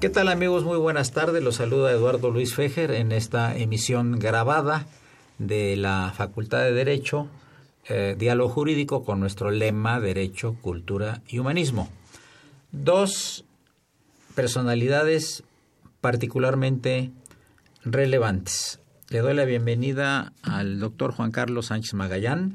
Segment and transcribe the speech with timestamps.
[0.00, 0.64] ¿Qué tal amigos?
[0.64, 1.42] Muy buenas tardes.
[1.44, 4.86] Los saluda Eduardo Luis Fejer en esta emisión grabada
[5.36, 7.28] de la Facultad de Derecho,
[7.86, 11.90] eh, Diálogo Jurídico con nuestro lema Derecho, Cultura y Humanismo.
[12.72, 13.44] Dos
[14.34, 15.44] personalidades
[16.00, 17.10] particularmente
[17.84, 18.80] relevantes.
[19.10, 22.54] Le doy la bienvenida al doctor Juan Carlos Sánchez Magallán,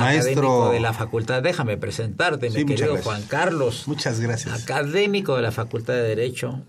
[0.00, 3.86] Académico de la facultad, déjame presentarte, mi querido Juan Carlos.
[3.86, 4.62] Muchas gracias.
[4.62, 6.62] Académico de la Facultad de Derecho,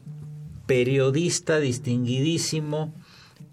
[0.66, 2.94] periodista distinguidísimo,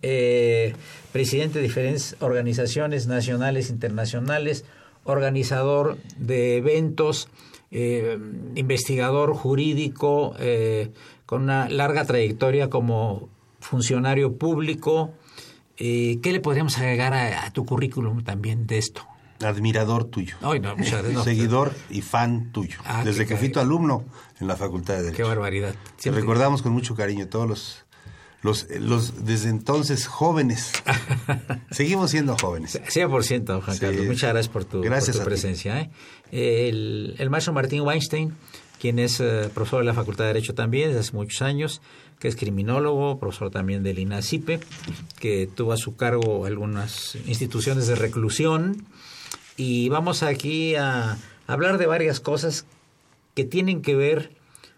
[0.03, 0.75] eh,
[1.13, 4.65] presidente de diferentes organizaciones nacionales, internacionales,
[5.05, 7.29] organizador de eventos,
[7.71, 8.19] eh,
[8.55, 10.91] investigador jurídico, eh,
[11.27, 13.29] con una larga trayectoria como
[13.61, 15.13] funcionario público.
[15.77, 19.07] ¿Qué le podríamos agregar a tu currículum también de esto?
[19.43, 20.37] Admirador tuyo.
[21.25, 22.79] Seguidor y fan tuyo.
[22.85, 24.05] Ah, desde que fui tu alumno
[24.41, 25.17] en la Facultad de Derecho.
[25.17, 25.75] Qué barbaridad.
[26.01, 27.85] Te recordamos con mucho cariño todos los,
[28.43, 30.73] los, los desde entonces jóvenes.
[31.71, 32.81] Seguimos siendo jóvenes.
[32.81, 34.07] 100%, Juan Carlos.
[34.07, 34.83] Muchas gracias por tu,
[35.25, 35.81] presencia.
[35.81, 35.91] ¿eh?
[36.31, 38.35] El, el, maestro Martín Weinstein,
[38.81, 41.81] quien es eh, profesor de la Facultad de Derecho también desde hace muchos años,
[42.19, 44.61] que es criminólogo, profesor también del INACIPE,
[45.21, 48.87] que tuvo a su cargo algunas instituciones de reclusión
[49.59, 52.65] y vamos aquí a hablar de varias cosas
[53.35, 54.31] que tienen que ver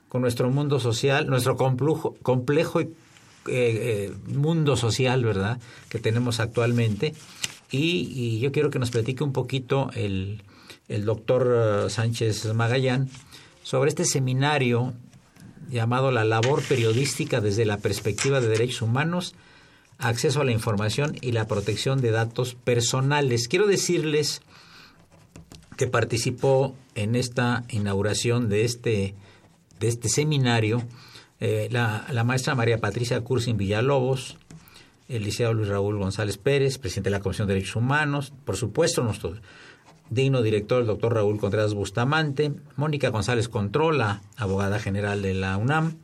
[0.09, 2.89] con nuestro mundo social, nuestro complejo, eh,
[3.47, 5.61] eh, mundo social, ¿verdad?,
[5.91, 7.15] que tenemos actualmente.
[7.71, 10.43] Y, yo quiero que nos platique un poquito el,
[10.89, 13.09] el doctor eh, Sánchez Magallán
[13.63, 14.95] sobre este seminario
[15.71, 19.35] llamado La labor periodística desde la perspectiva de derechos humanos,
[19.99, 23.47] acceso a la información y la protección de datos personales.
[23.47, 24.41] Quiero decirles
[25.81, 29.15] que participó en esta inauguración de este,
[29.79, 30.83] de este seminario,
[31.41, 34.37] eh, la, la, maestra María Patricia Cursin Villalobos,
[35.09, 39.03] el liceo Luis Raúl González Pérez, presidente de la Comisión de Derechos Humanos, por supuesto
[39.03, 39.37] nuestro
[40.11, 45.95] digno director, el doctor Raúl Contreras Bustamante, Mónica González Controla, abogada general de la UNAM,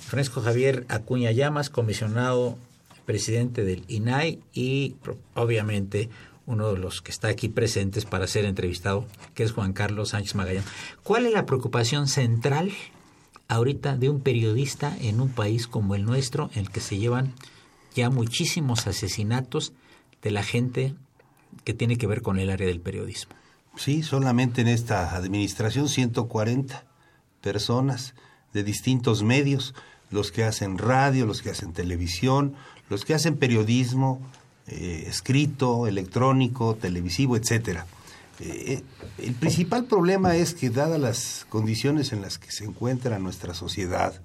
[0.00, 2.58] Francisco Javier Acuña Llamas, comisionado
[3.06, 4.96] presidente del INAI y
[5.32, 6.10] obviamente
[6.46, 10.34] uno de los que está aquí presentes para ser entrevistado, que es Juan Carlos Sánchez
[10.34, 10.64] Magallán.
[11.02, 12.72] ¿Cuál es la preocupación central
[13.48, 17.34] ahorita de un periodista en un país como el nuestro, en el que se llevan
[17.94, 19.72] ya muchísimos asesinatos
[20.22, 20.94] de la gente
[21.64, 23.34] que tiene que ver con el área del periodismo?
[23.76, 26.84] Sí, solamente en esta administración 140
[27.40, 28.14] personas
[28.52, 29.74] de distintos medios,
[30.10, 32.54] los que hacen radio, los que hacen televisión,
[32.88, 34.20] los que hacen periodismo,
[34.66, 37.86] eh, escrito, electrónico, televisivo, etcétera.
[38.40, 38.82] Eh,
[39.18, 44.20] el principal problema es que dadas las condiciones en las que se encuentra nuestra sociedad,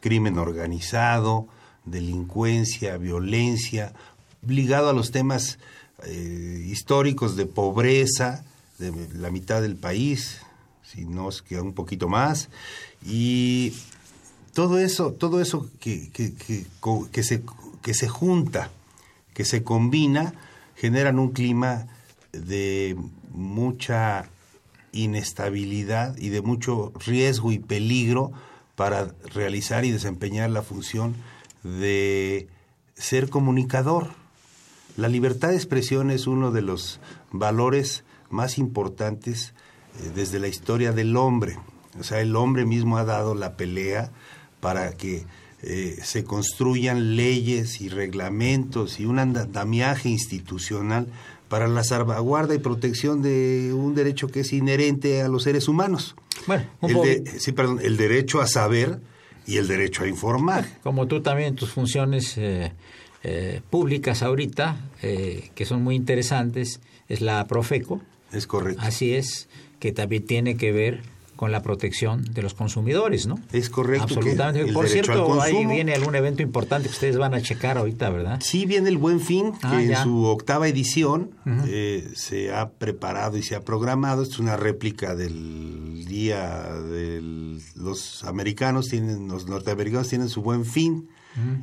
[0.00, 1.48] crimen organizado,
[1.84, 3.92] delincuencia, violencia,
[4.46, 5.58] ligado a los temas
[6.04, 8.44] eh, históricos de pobreza,
[8.78, 10.38] de la mitad del país,
[10.82, 12.48] si no es que un poquito más,
[13.04, 13.74] y
[14.54, 17.42] todo eso, todo eso que, que, se,
[17.82, 18.70] que se junta,
[19.38, 20.34] que se combina,
[20.74, 21.86] generan un clima
[22.32, 22.96] de
[23.30, 24.28] mucha
[24.90, 28.32] inestabilidad y de mucho riesgo y peligro
[28.74, 31.14] para realizar y desempeñar la función
[31.62, 32.48] de
[32.96, 34.08] ser comunicador.
[34.96, 36.98] La libertad de expresión es uno de los
[37.30, 39.54] valores más importantes
[40.00, 41.58] eh, desde la historia del hombre.
[41.96, 44.10] O sea, el hombre mismo ha dado la pelea
[44.58, 45.26] para que
[45.62, 51.08] eh, se construyan leyes y reglamentos y un andamiaje institucional
[51.48, 56.14] para la salvaguarda y protección de un derecho que es inherente a los seres humanos.
[56.46, 59.00] Bueno, el sí, perdón, el derecho a saber
[59.46, 60.64] y el derecho a informar.
[60.84, 62.72] Como tú también, tus funciones eh,
[63.24, 68.00] eh, públicas ahorita, que son muy interesantes, es la Profeco.
[68.30, 68.80] Es correcto.
[68.84, 69.48] Así es,
[69.80, 71.00] que también tiene que ver
[71.38, 73.38] con la protección de los consumidores, ¿no?
[73.52, 74.14] Es correcto.
[74.16, 74.72] Absolutamente.
[74.72, 78.40] Por cierto, ahí viene algún evento importante que ustedes van a checar ahorita, ¿verdad?
[78.42, 81.30] Sí, viene el Buen Fin, ah, que en su octava edición
[81.68, 84.24] eh, se ha preparado y se ha programado.
[84.24, 87.22] Es una réplica del día de
[87.76, 91.08] los americanos, tienen los norteamericanos tienen su Buen Fin.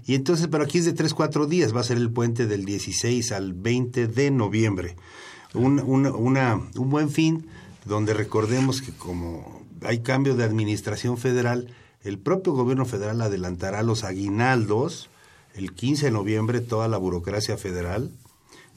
[0.06, 2.64] Y entonces, pero aquí es de tres, cuatro días, va a ser el puente del
[2.64, 4.96] 16 al 20 de noviembre.
[5.54, 7.46] Un, una, un buen fin
[7.84, 11.74] donde recordemos que como hay cambio de administración federal,
[12.04, 15.10] el propio gobierno federal adelantará los aguinaldos
[15.56, 18.12] el 15 de noviembre toda la burocracia federal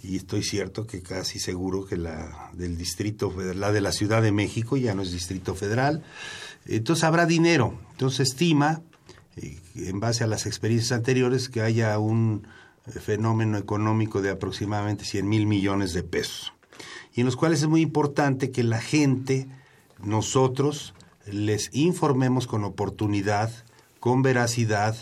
[0.02, 4.22] y estoy cierto que casi seguro que la del distrito federal, la de la Ciudad
[4.22, 6.04] de México ya no es distrito federal.
[6.66, 7.76] Entonces habrá dinero.
[7.90, 8.82] Entonces estima
[9.36, 12.46] eh, en base a las experiencias anteriores que haya un
[12.86, 16.52] eh, fenómeno económico de aproximadamente 100 mil millones de pesos
[17.18, 19.48] y en los cuales es muy importante que la gente
[20.02, 20.94] nosotros
[21.26, 23.52] les informemos con oportunidad,
[24.00, 24.96] con veracidad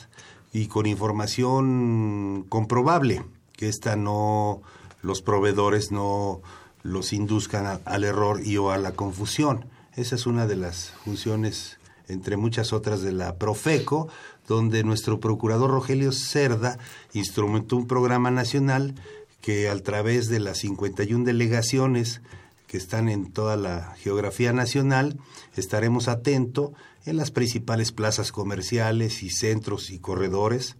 [0.53, 4.63] y con información comprobable, que esta no
[5.03, 6.41] los proveedores no
[6.83, 9.67] los induzcan al error y o a la confusión.
[9.97, 11.79] Esa es una de las funciones,
[12.09, 14.09] entre muchas otras, de la Profeco,
[14.47, 16.79] donde nuestro procurador Rogelio Cerda
[17.13, 18.95] instrumentó un programa nacional
[19.41, 22.21] que a través de las 51 delegaciones
[22.77, 25.19] están en toda la geografía nacional,
[25.57, 26.71] estaremos atentos
[27.05, 30.77] en las principales plazas comerciales y centros y corredores,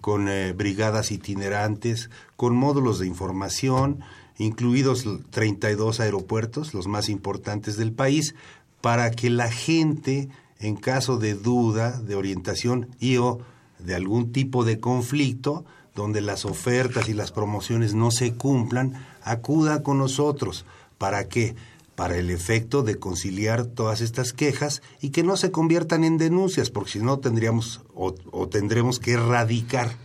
[0.00, 4.00] con eh, brigadas itinerantes, con módulos de información,
[4.38, 8.34] incluidos 32 aeropuertos, los más importantes del país,
[8.80, 10.28] para que la gente,
[10.58, 13.40] en caso de duda, de orientación y o
[13.78, 19.82] de algún tipo de conflicto, donde las ofertas y las promociones no se cumplan, acuda
[19.82, 20.64] con nosotros
[20.98, 21.54] ¿Para qué?
[21.94, 26.70] Para el efecto de conciliar todas estas quejas y que no se conviertan en denuncias,
[26.70, 28.12] porque si no tendríamos o,
[28.48, 29.96] tendremos que erradicar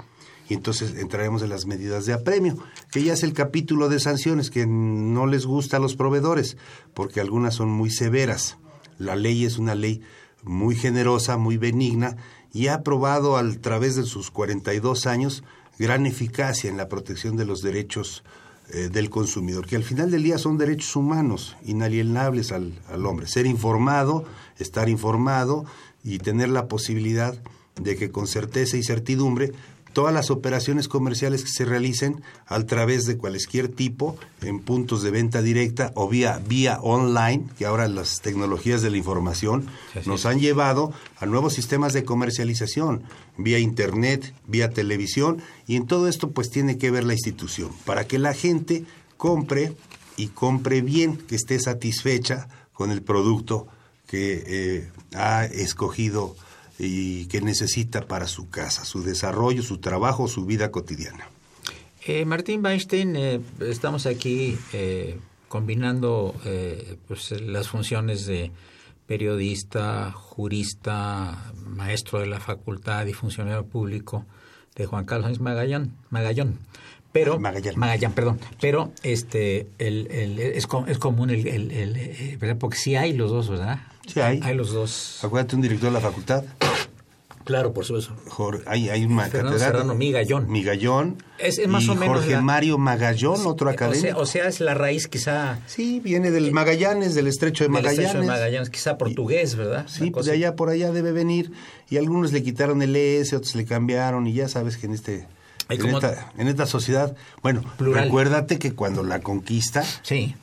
[0.47, 2.57] y entonces entraremos en las medidas de apremio,
[2.91, 6.57] que ya es el capítulo de sanciones que no les gusta a los proveedores,
[6.93, 8.57] porque algunas son muy severas.
[8.97, 10.01] La ley es una ley
[10.43, 12.17] muy generosa, muy benigna,
[12.51, 15.43] y ha probado a través de sus 42 años
[15.79, 18.23] gran eficacia en la protección de los derechos
[18.73, 23.27] eh, del consumidor, que al final del día son derechos humanos inalienables al, al hombre.
[23.27, 24.25] Ser informado,
[24.59, 25.65] estar informado
[26.03, 27.37] y tener la posibilidad
[27.75, 29.51] de que con certeza y certidumbre
[29.93, 35.11] todas las operaciones comerciales que se realicen a través de cualquier tipo en puntos de
[35.11, 39.67] venta directa o vía vía online, que ahora las tecnologías de la información
[40.05, 43.03] nos han llevado a nuevos sistemas de comercialización,
[43.37, 48.05] vía internet, vía televisión y en todo esto pues tiene que ver la institución para
[48.05, 48.85] que la gente
[49.17, 49.75] compre
[50.17, 53.67] y compre bien, que esté satisfecha con el producto
[54.07, 56.35] que eh, ha escogido
[56.83, 61.29] y que necesita para su casa, su desarrollo, su trabajo, su vida cotidiana.
[62.07, 66.33] Eh, Martín Weinstein, eh, estamos aquí eh, combinando
[67.07, 68.51] pues, las funciones de
[69.05, 74.25] periodista, jurista, maestro de la facultad y funcionario público
[74.75, 75.93] de Juan Carlos Magallón.
[76.09, 76.57] Magallón.
[77.11, 77.77] Pero, Magallán.
[77.77, 78.39] Magallán, perdón.
[78.59, 83.81] Pero este, el, el, es, es común, el, el, porque sí hay los dos, ¿verdad?
[84.07, 84.39] Sí hay.
[84.43, 85.23] Hay los dos.
[85.23, 86.45] Acuérdate, un director de la facultad.
[87.43, 88.13] Claro, por supuesto.
[88.65, 90.49] hay, hay un Fernando Serrano Migallón.
[90.49, 91.23] Migallón.
[91.37, 92.17] Es, más o menos.
[92.17, 94.19] Jorge Mario Magallón, otro académico.
[94.19, 95.59] O sea, es la raíz quizá.
[95.65, 97.97] Sí, viene del Magallanes, del estrecho de Magallanes.
[97.97, 99.85] Del estrecho de Magallanes, quizá portugués, ¿verdad?
[99.87, 101.51] Sí, pues de allá por allá debe venir.
[101.89, 105.27] Y algunos le quitaron el S, otros le cambiaron, y ya sabes que en este
[105.71, 109.83] en, esta, sociedad, bueno, recuérdate que cuando la conquista,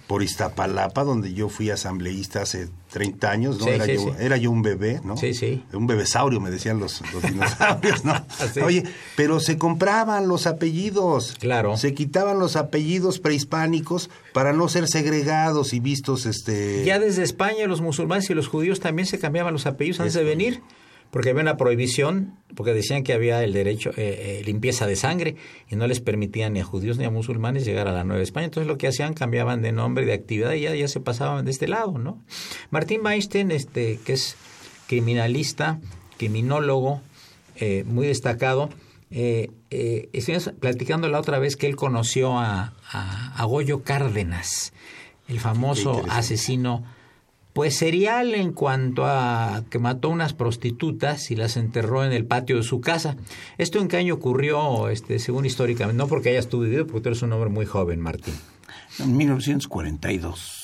[0.06, 3.68] por Iztapalapa, donde yo fui asambleísta hace 30 años, ¿no?
[3.68, 5.16] era, yo, era, yo, un bebé, ¿no?
[5.16, 5.62] Sí, sí.
[5.72, 8.14] Un bebesaurio, me decían los, dinosaurios, ¿no?
[8.64, 8.84] Oye,
[9.16, 11.36] pero se compraban los apellidos.
[11.38, 11.76] Claro.
[11.76, 16.84] Se quitaban los apellidos prehispánicos para no ser segregados y vistos, este...
[16.84, 20.24] Ya desde España los musulmanes y los judíos también se cambiaban los apellidos antes de
[20.24, 20.62] venir
[21.10, 25.36] porque había una prohibición, porque decían que había el derecho, eh, eh, limpieza de sangre,
[25.70, 28.46] y no les permitían ni a judíos ni a musulmanes llegar a la Nueva España.
[28.46, 31.50] Entonces lo que hacían, cambiaban de nombre, de actividad, y ya, ya se pasaban de
[31.50, 32.22] este lado, ¿no?
[32.70, 34.36] Martín Weinstein, este, que es
[34.86, 35.80] criminalista,
[36.18, 37.00] criminólogo,
[37.56, 38.68] eh, muy destacado,
[39.10, 44.74] eh, estuvimos platicando la otra vez que él conoció a, a, a Goyo Cárdenas,
[45.28, 46.84] el famoso asesino
[47.58, 52.54] pues serial en cuanto a que mató unas prostitutas y las enterró en el patio
[52.54, 53.16] de su casa.
[53.56, 55.98] ¿Esto en qué año ocurrió, este, según históricamente?
[55.98, 58.34] No porque hayas tú porque tú eres un hombre muy joven, Martín.
[59.00, 60.57] En 1942.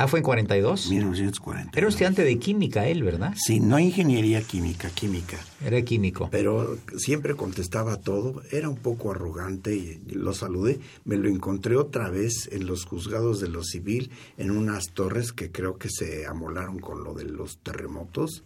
[0.00, 0.88] Ah, fue en 42.
[0.88, 1.76] 1942.
[1.76, 3.34] Era estudiante de química él, ¿verdad?
[3.36, 5.36] Sí, no ingeniería química, química.
[5.62, 6.30] Era químico.
[6.30, 10.80] Pero siempre contestaba todo, era un poco arrogante y lo saludé.
[11.04, 15.52] Me lo encontré otra vez en los juzgados de lo civil, en unas torres que
[15.52, 18.42] creo que se amolaron con lo de los terremotos.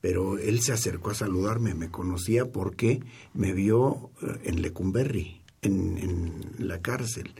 [0.00, 3.00] Pero él se acercó a saludarme, me conocía porque
[3.34, 7.34] me vio eh, en Lecumberri, en, en la cárcel.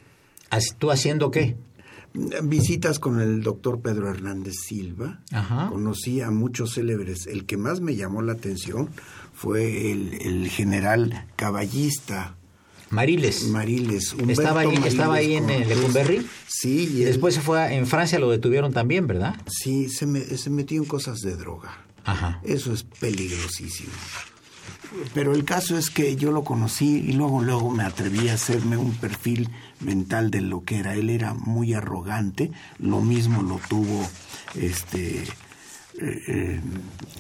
[0.79, 1.57] ¿Tú haciendo qué?
[2.15, 5.21] Visitas con el doctor Pedro Hernández Silva.
[5.71, 7.27] Conocí a muchos célebres.
[7.27, 8.91] El que más me llamó la atención
[9.33, 12.37] fue el, general caballista.
[12.91, 13.45] Mariles.
[13.49, 14.15] Mariles.
[14.29, 16.27] estaba ahí, estaba ahí en Lecumberri.
[16.47, 16.91] Sí.
[16.93, 19.37] Y, después se fue en Francia, lo detuvieron también, ¿verdad?
[19.47, 21.87] Sí, se, me, se metió en cosas de droga.
[22.05, 22.41] Ajá.
[22.45, 23.93] Eso es peligrosísimo.
[25.15, 28.77] Pero el caso es que yo lo conocí y luego, luego me atreví a hacerme
[28.77, 29.49] un perfil
[29.81, 30.95] mental de lo que era.
[30.95, 34.07] Él era muy arrogante, lo mismo lo tuvo
[34.55, 36.61] este, eh, eh,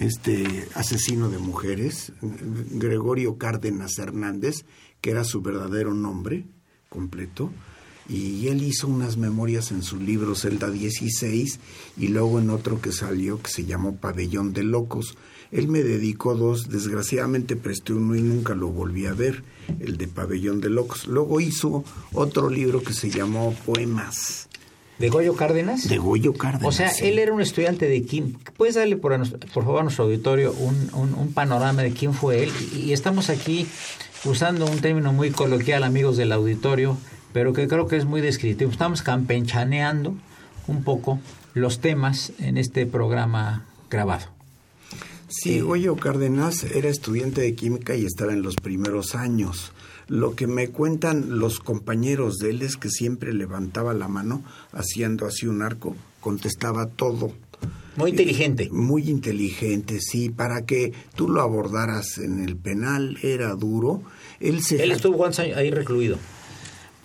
[0.01, 4.65] este asesino de mujeres, Gregorio Cárdenas Hernández,
[5.01, 6.45] que era su verdadero nombre
[6.89, 7.51] completo.
[8.09, 11.61] Y él hizo unas memorias en su libro Celda 16
[11.97, 15.17] y luego en otro que salió que se llamó Pabellón de Locos.
[15.53, 19.45] Él me dedicó dos, desgraciadamente presté uno y nunca lo volví a ver,
[19.81, 21.07] el de Pabellón de Locos.
[21.07, 24.49] Luego hizo otro libro que se llamó Poemas.
[24.99, 25.89] ¿De Goyo Cárdenas?
[25.89, 26.67] De Goyo Cárdenas.
[26.67, 28.35] O sea, él era un estudiante de Kim.
[28.57, 29.19] ¿Puedes darle por,
[29.53, 32.53] por favor a nuestro auditorio un, un, panorama de quién fue él?
[32.75, 33.67] Y, estamos aquí
[34.25, 36.97] usando un término muy coloquial, amigos del auditorio,
[37.35, 38.71] pero que creo que es muy descriptivo.
[38.71, 40.15] Estamos campechaneando
[40.67, 41.19] un poco
[41.53, 44.42] los temas en este programa grabado.
[45.33, 49.73] Sí, Goyo Cárdenas era estudiante de química y estaba en los primeros años.
[50.07, 55.27] Lo que me cuentan los compañeros de él es que siempre levantaba la mano haciendo
[55.27, 57.33] así un arco, contestaba todo.
[57.97, 58.69] Muy inteligente.
[58.71, 60.29] muy inteligente, sí.
[60.29, 64.03] Para que tú lo abordaras en el penal era duro.
[64.39, 66.19] Él, se ¿Él estuvo cuántos años ahí recluido?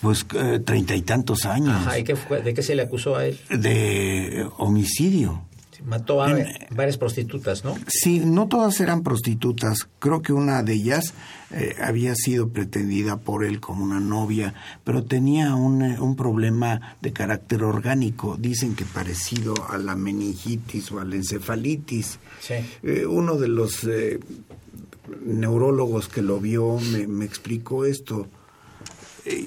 [0.02, 1.76] Pues eh, treinta y tantos años.
[1.76, 3.40] Ajá, ¿y qué ¿de qué se le acusó a él?
[3.50, 5.44] De homicidio.
[5.86, 6.36] Mató a
[6.72, 7.76] varias prostitutas, ¿no?
[7.88, 9.88] Sí, no todas eran prostitutas.
[10.00, 11.14] Creo que una de ellas
[11.52, 14.54] eh, había sido pretendida por él como una novia,
[14.84, 18.38] pero tenía un, eh, un, problema de carácter orgánico.
[18.38, 22.20] Dicen que parecido a la meningitis o a la encefalitis.
[22.40, 22.56] Sí.
[22.84, 23.88] Eh, uno de los
[25.26, 28.28] neurólogos que lo vio me, me explicó esto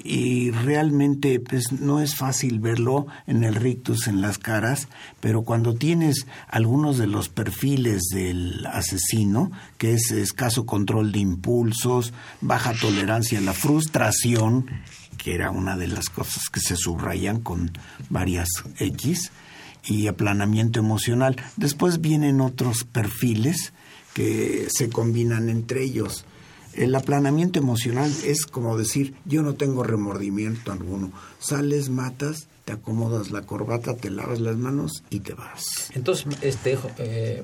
[0.03, 4.87] y realmente pues no es fácil verlo en el rictus en las caras,
[5.19, 12.13] pero cuando tienes algunos de los perfiles del asesino, que es escaso control de impulsos,
[12.41, 14.65] baja tolerancia a la frustración,
[15.17, 17.71] que era una de las cosas que se subrayan con
[18.09, 19.31] varias X,
[19.83, 21.35] y aplanamiento emocional.
[21.57, 23.73] Después vienen otros perfiles
[24.13, 26.25] que se combinan entre ellos
[26.73, 31.11] el aplanamiento emocional es como decir, yo no tengo remordimiento alguno.
[31.39, 35.91] Sales, matas, te acomodas la corbata, te lavas las manos y te vas.
[35.93, 37.43] Entonces, este eh,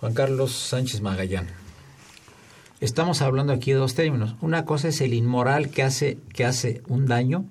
[0.00, 1.48] Juan Carlos Sánchez Magallán,
[2.80, 4.36] estamos hablando aquí de dos términos.
[4.40, 7.44] Una cosa es el inmoral que hace, que hace un daño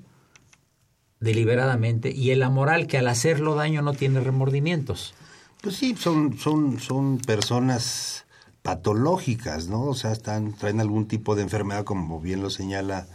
[1.19, 5.13] deliberadamente y el amoral que al hacerlo daño no tiene remordimientos.
[5.61, 8.24] Pues sí, son, son, son personas
[8.65, 9.83] patológicas, ¿no?
[9.83, 13.05] O sea, están, traen algún tipo de enfermedad, como bien lo señala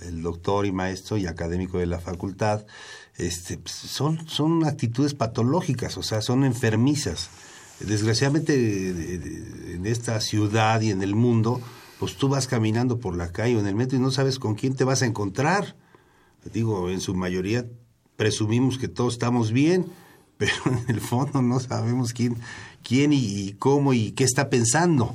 [0.00, 2.64] el doctor y maestro y académico de la facultad,
[3.18, 7.28] este, pues, son, son actitudes patológicas, o sea, son enfermizas.
[7.80, 11.60] Desgraciadamente en esta ciudad y en el mundo,
[11.98, 14.54] pues tú vas caminando por la calle o en el metro y no sabes con
[14.54, 15.76] quién te vas a encontrar.
[16.50, 17.66] Digo, en su mayoría
[18.16, 19.84] presumimos que todos estamos bien,
[20.38, 22.36] pero en el fondo no sabemos quién,
[22.82, 25.14] quién y, cómo y qué está pensando.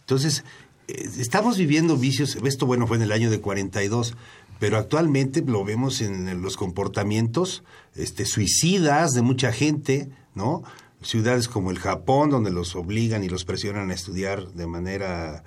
[0.00, 0.44] Entonces,
[0.88, 4.14] eh, estamos viviendo vicios, esto bueno fue en el año de 42,
[4.58, 10.62] pero actualmente lo vemos en los comportamientos este, suicidas de mucha gente, ¿no?
[11.02, 15.44] Ciudades como el Japón, donde los obligan y los presionan a estudiar de manera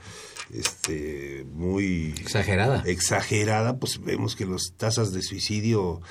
[0.53, 2.83] este, muy exagerada.
[2.85, 6.01] exagerada, pues vemos que las tasas de suicidio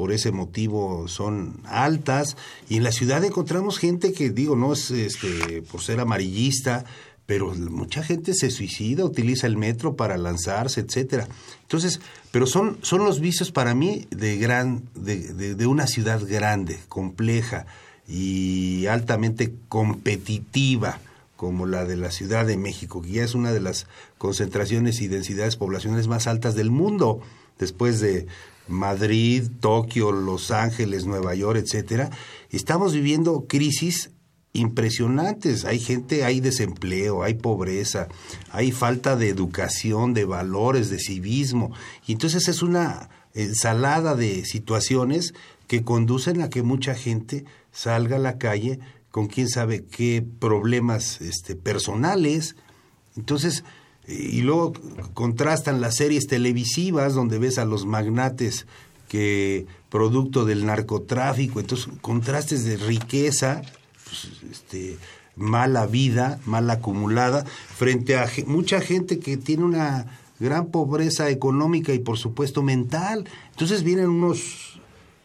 [0.00, 2.38] por ese motivo son altas
[2.70, 6.86] y en la ciudad encontramos gente que digo no es este por ser amarillista
[7.26, 11.28] pero mucha gente se suicida, utiliza el metro para lanzarse, etcétera.
[11.60, 12.00] Entonces,
[12.32, 17.66] pero son, son los vicios para mí de gran, de, de, una ciudad grande, compleja
[18.08, 20.98] y altamente competitiva
[21.36, 23.86] como la de la Ciudad de México, que ya es una de las
[24.18, 27.20] concentraciones y densidades poblacionales más altas del mundo,
[27.60, 28.26] después de
[28.70, 32.10] Madrid, Tokio, Los Ángeles, Nueva York, etcétera.
[32.50, 34.10] Estamos viviendo crisis
[34.52, 35.64] impresionantes.
[35.64, 38.08] Hay gente, hay desempleo, hay pobreza,
[38.50, 41.72] hay falta de educación, de valores, de civismo.
[42.06, 45.34] Y entonces es una ensalada de situaciones
[45.66, 51.20] que conducen a que mucha gente salga a la calle con quién sabe qué problemas
[51.20, 52.56] este, personales.
[53.16, 53.64] Entonces,
[54.06, 54.72] y luego
[55.14, 58.66] contrastan las series televisivas donde ves a los magnates
[59.08, 63.62] que producto del narcotráfico, entonces contrastes de riqueza
[64.04, 64.98] pues, este,
[65.36, 70.06] mala vida, mal acumulada, frente a mucha gente que tiene una
[70.38, 73.28] gran pobreza económica y por supuesto mental.
[73.50, 74.69] Entonces vienen unos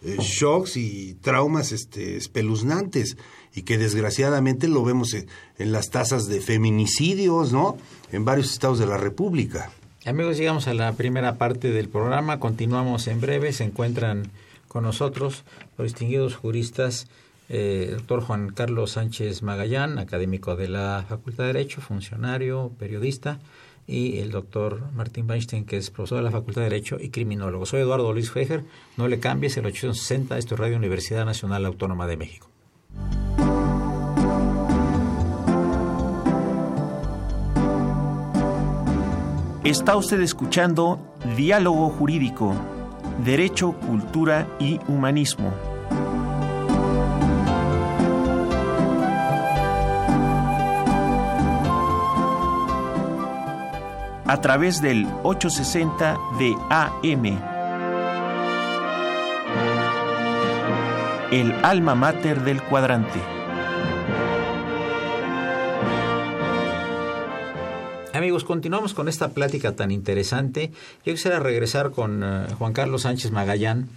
[0.06, 3.18] eh, shocks y traumas este, espeluznantes
[3.54, 5.28] y que desgraciadamente lo vemos en,
[5.72, 7.78] las tasas de feminicidios, ¿no?
[8.12, 9.72] En varios estados de la República.
[10.06, 12.40] Amigos, llegamos a la primera parte del programa.
[12.40, 13.52] Continuamos en breve.
[13.54, 14.32] Se encuentran
[14.68, 15.44] con nosotros
[15.78, 17.08] los distinguidos juristas
[17.48, 23.40] eh, doctor Juan Carlos Sánchez Magallán, académico de la Facultad de Derecho, funcionario, periodista,
[23.88, 27.66] y el doctor Martín Weinstein, que es profesor de la Facultad de Derecho y criminólogo.
[27.66, 28.64] Soy Eduardo Luis Fejer,
[28.98, 32.50] no le cambies, el 860, esto es Radio Universidad Nacional Autónoma de México.
[39.64, 42.54] Está usted escuchando Diálogo Jurídico,
[43.24, 45.75] Derecho, Cultura y Humanismo
[54.28, 57.26] a través del 860 de AM.
[61.32, 63.20] El alma mater del cuadrante.
[68.14, 70.72] Amigos, continuamos con esta plática tan interesante.
[71.06, 73.90] Yo quisiera regresar con eh, Juan Carlos Sánchez Magallán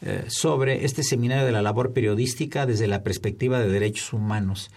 [0.00, 4.70] eh, sobre este seminario de la labor periodística desde la perspectiva de derechos humanos.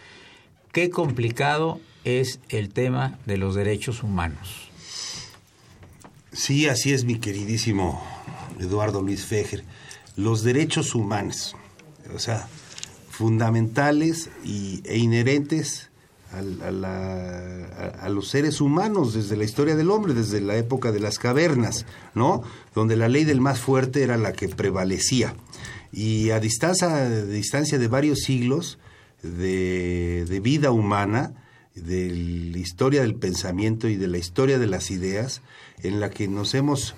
[0.72, 4.69] Qué complicado es el tema de los derechos humanos.
[6.32, 8.04] Sí, así es, mi queridísimo
[8.60, 9.64] Eduardo Luis Fejer.
[10.16, 11.56] Los derechos humanos,
[12.14, 12.48] o sea,
[13.10, 15.90] fundamentales y, e inherentes
[16.32, 21.88] a, los seres humanos desde la historia del hombre, desde la época de las cavernas,
[22.14, 22.44] ¿no?
[22.76, 25.34] Donde la ley del más fuerte era la que prevalecía.
[25.92, 28.78] Y a distancia, de, distancia de varios siglos
[29.24, 31.34] de vida humana,
[31.76, 32.10] de
[32.52, 35.42] la historia del pensamiento y de la historia de las ideas,
[35.82, 36.96] en la que nos hemos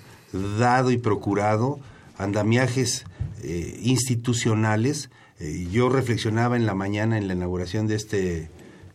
[0.58, 1.78] dado y procurado
[2.18, 3.04] andamiajes
[3.42, 5.10] eh, institucionales.
[5.38, 8.50] Eh, yo reflexionaba en la mañana en la inauguración de este,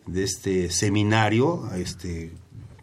[0.06, 2.32] de este seminario, este,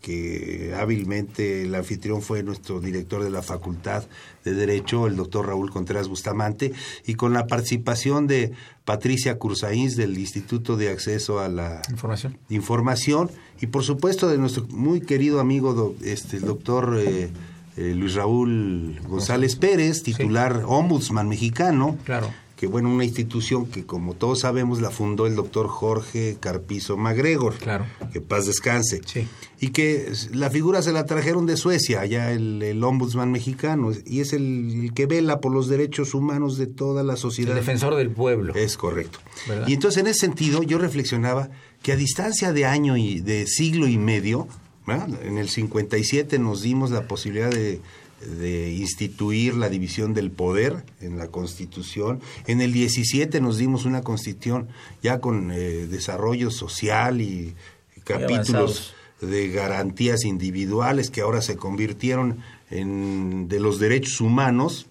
[0.05, 4.03] que hábilmente el anfitrión fue nuestro director de la Facultad
[4.43, 6.73] de Derecho, el doctor Raúl Contreras Bustamante,
[7.07, 8.51] y con la participación de
[8.85, 14.67] Patricia Cursaíns del Instituto de Acceso a la Información, Información y por supuesto de nuestro
[14.67, 17.31] muy querido amigo este, el doctor eh,
[17.75, 21.97] eh, Luis Raúl González Pérez, titular ombudsman mexicano.
[22.05, 26.95] Claro que bueno, una institución que como todos sabemos la fundó el doctor Jorge Carpizo
[26.95, 27.85] MacGregor, claro.
[28.13, 29.27] que paz descanse, sí.
[29.59, 34.31] y que la figura se la trajeron de Suecia, allá el, ombudsman mexicano, y es
[34.31, 37.51] el, que vela por los derechos humanos de toda la sociedad.
[37.51, 38.53] El defensor del pueblo.
[38.55, 39.19] Es correcto.
[39.67, 41.49] Y entonces en ese sentido yo reflexionaba
[41.81, 44.47] que a distancia de año y de siglo y medio,
[44.87, 47.81] en el 57 nos dimos la posibilidad de
[48.25, 52.21] de instituir la división del poder en la Constitución.
[52.47, 54.67] En el 17 nos dimos una Constitución
[55.01, 57.55] ya con eh, desarrollo social y
[58.03, 64.87] capítulos de garantías individuales que ahora se convirtieron en de los derechos humanos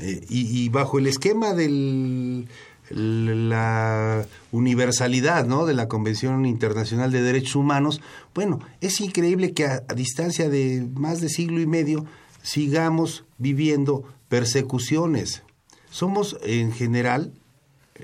[0.00, 2.46] eh, y, bajo el esquema de
[2.90, 5.66] la universalidad ¿no?
[5.66, 8.00] de la Convención Internacional de Derechos Humanos,
[8.34, 12.06] bueno, es increíble que a, distancia de más de siglo y medio
[12.42, 15.42] sigamos viviendo persecuciones.
[15.90, 17.32] Somos en general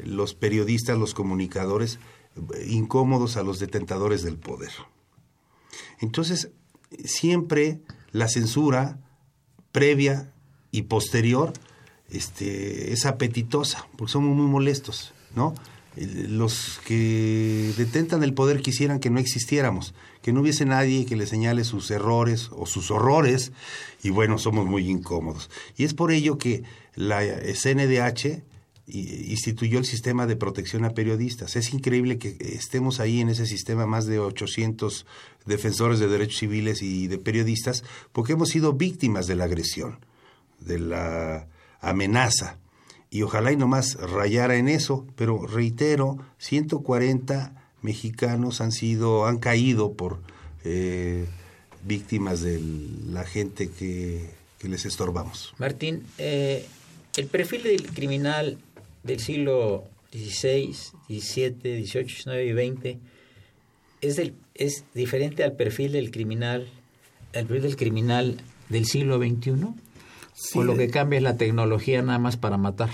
[0.05, 1.99] los periodistas, los comunicadores,
[2.67, 4.71] incómodos a los detentadores del poder.
[6.01, 6.51] Entonces,
[7.05, 7.81] siempre
[8.13, 8.99] la censura
[9.73, 10.33] previa
[10.71, 11.53] y posterior
[12.11, 15.55] este, es apetitosa, porque somos muy molestos, ¿no?
[16.29, 21.27] Los que detentan el poder quisieran que no existiéramos, que no hubiese nadie que le
[21.27, 23.53] señale sus errores o sus horrores,
[24.03, 25.51] y bueno, somos muy incómodos.
[25.77, 26.63] Y es por ello que
[26.95, 28.43] la CNDH
[28.89, 31.57] instituyó el sistema de protección a periodistas.
[31.57, 35.05] Es increíble que estemos ahí en ese sistema más de 800
[35.47, 39.99] defensores de derechos civiles y de periodistas, porque hemos sido víctimas de la agresión,
[40.61, 41.49] de la
[41.81, 42.59] amenaza.
[43.11, 49.95] Y ojalá y nomás rayara en eso, pero reitero, 140 mexicanos han sido, han caído
[49.95, 50.21] por
[50.65, 51.27] eh,
[51.85, 52.61] víctimas de
[53.11, 55.55] la gente que, les estorbamos.
[55.59, 56.67] Martín, eh,
[57.17, 58.59] el perfil del criminal
[59.05, 60.75] del siglo XVI,
[61.09, 62.99] XVII, XVIII, XIX y XX
[64.01, 66.69] es, es diferente al perfil del criminal,
[67.33, 68.37] el perfil del criminal
[68.69, 69.53] del siglo XXI,
[70.55, 72.91] o lo que cambia es la tecnología nada más para matar.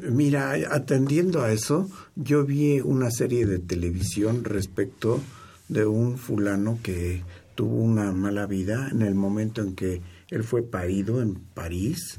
[0.00, 5.20] Mira, atendiendo a eso, yo vi una serie de televisión respecto
[5.68, 7.22] de un fulano que
[7.54, 10.00] tuvo una mala vida en el momento en que
[10.30, 12.16] él fue parido en París.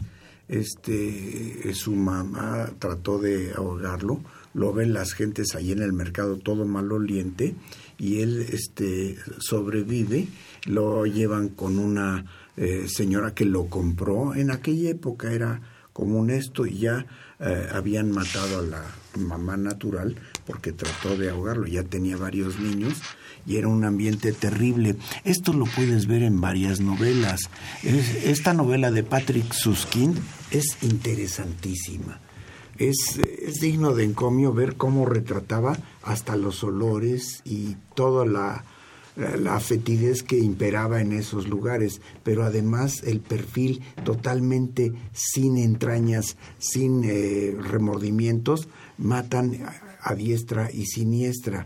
[0.47, 4.21] Este su mamá trató de ahogarlo.
[4.53, 7.55] Lo ven las gentes ahí en el mercado todo maloliente
[7.97, 10.27] y él este sobrevive.
[10.65, 12.25] Lo llevan con una
[12.58, 15.62] eh, señora que lo compró en aquella época era
[15.94, 17.06] común esto y ya
[17.39, 18.84] eh, habían matado a la
[19.18, 20.15] mamá natural
[20.46, 23.02] porque trató de ahogarlo ya tenía varios niños
[23.46, 24.96] y era un ambiente terrible.
[25.24, 27.41] Esto lo puedes ver en varias novelas.
[27.84, 30.18] esta novela de Patrick Susskind
[30.52, 32.20] es interesantísima.
[32.78, 38.65] Es, es, digno de encomio ver cómo retrataba hasta los olores y toda la,
[39.15, 47.04] la fetidez que imperaba en esos lugares, pero además el perfil totalmente sin entrañas, sin
[47.06, 49.58] eh, remordimientos, matan
[50.01, 51.65] a diestra y siniestra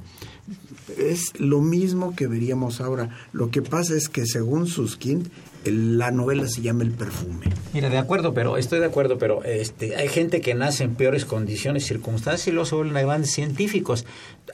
[0.97, 3.09] es lo mismo que veríamos ahora.
[3.31, 5.29] Lo que pasa es que según Susskind,
[5.65, 7.47] la novela se llama El perfume.
[7.73, 11.25] Mira, de acuerdo, pero estoy de acuerdo, pero este, hay gente que nace en peores
[11.25, 14.05] condiciones, circunstancias y luego se vuelven grandes científicos.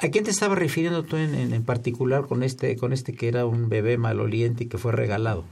[0.01, 3.45] ¿A quién te estaba refiriendo tú en, en, particular con este, con este que era
[3.45, 5.45] un bebé maloliente y que fue regalado?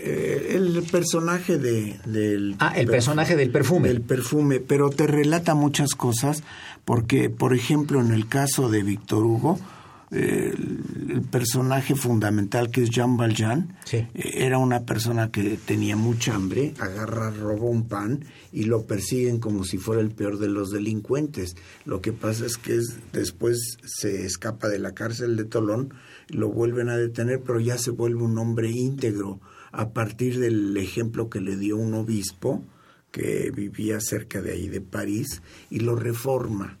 [0.00, 2.56] Eh, el personaje de, del...
[2.58, 3.88] Ah, el personaje del perfume.
[3.88, 6.42] El perfume, pero te relata muchas cosas
[6.84, 9.58] porque, por ejemplo, en el caso de Víctor Hugo,
[10.10, 16.74] el, personaje fundamental que es Jean Valjean eh, era una persona que tenía mucha hambre,
[16.78, 21.56] agarra, roba un pan y lo persiguen como si fuera el peor de los delincuentes.
[21.84, 22.78] Lo que pasa es que
[23.12, 25.94] después se escapa de la cárcel de Tolón,
[26.28, 29.40] lo vuelven a detener, pero ya se vuelve un hombre íntegro.
[29.72, 32.64] A partir del ejemplo que le dio un obispo
[33.10, 36.78] que vivía cerca de ahí de París y lo reforma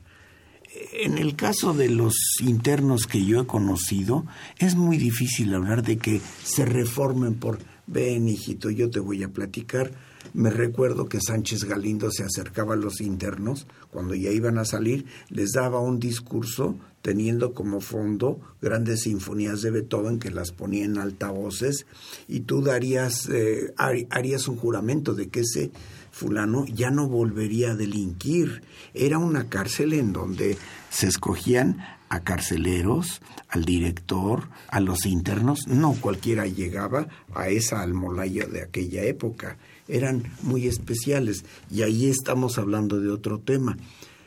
[0.92, 4.24] en el caso de los internos que yo he conocido,
[4.58, 9.28] es muy difícil hablar de que se reformen por, ven hijito, yo te voy a
[9.28, 9.92] platicar.
[10.34, 15.06] Me recuerdo que Sánchez Galindo se acercaba a los internos, cuando ya iban a salir,
[15.30, 20.98] les daba un discurso teniendo como fondo grandes sinfonías de Beethoven que las ponía en
[20.98, 21.86] altavoces
[22.26, 23.72] y tú darías, eh,
[24.10, 25.70] harías un juramento de que ese
[26.16, 28.62] fulano ya no volvería a delinquir.
[28.94, 30.56] Era una cárcel en donde
[30.88, 31.76] se escogían
[32.08, 35.66] a carceleros, al director, a los internos.
[35.66, 39.58] No cualquiera llegaba a esa almolaya de aquella época.
[39.88, 41.44] Eran muy especiales.
[41.70, 43.76] Y ahí estamos hablando de otro tema.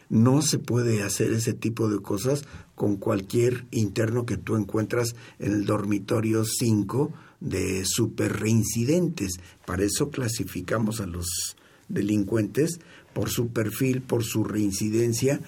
[0.09, 2.43] No se puede hacer ese tipo de cosas
[2.75, 9.39] con cualquier interno que tú encuentras en el dormitorio 5 de super reincidentes.
[9.65, 11.55] Para eso clasificamos a los
[11.89, 12.79] delincuentes
[13.13, 15.41] por su perfil, por su reincidencia,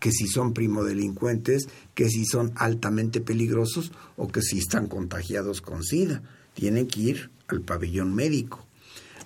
[0.00, 5.82] que si son primodelincuentes, que si son altamente peligrosos o que si están contagiados con
[5.82, 6.22] SIDA.
[6.54, 8.64] Tienen que ir al pabellón médico.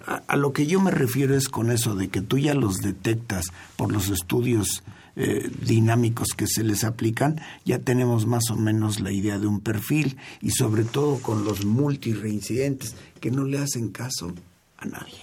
[0.05, 3.47] A, lo que yo me refiero es con eso de que tú ya los detectas
[3.77, 4.83] por los estudios
[5.15, 9.61] eh, dinámicos que se les aplican, ya tenemos más o menos la idea de un
[9.61, 14.33] perfil y sobre todo con los multireincidentes que no le hacen caso
[14.79, 15.21] a nadie.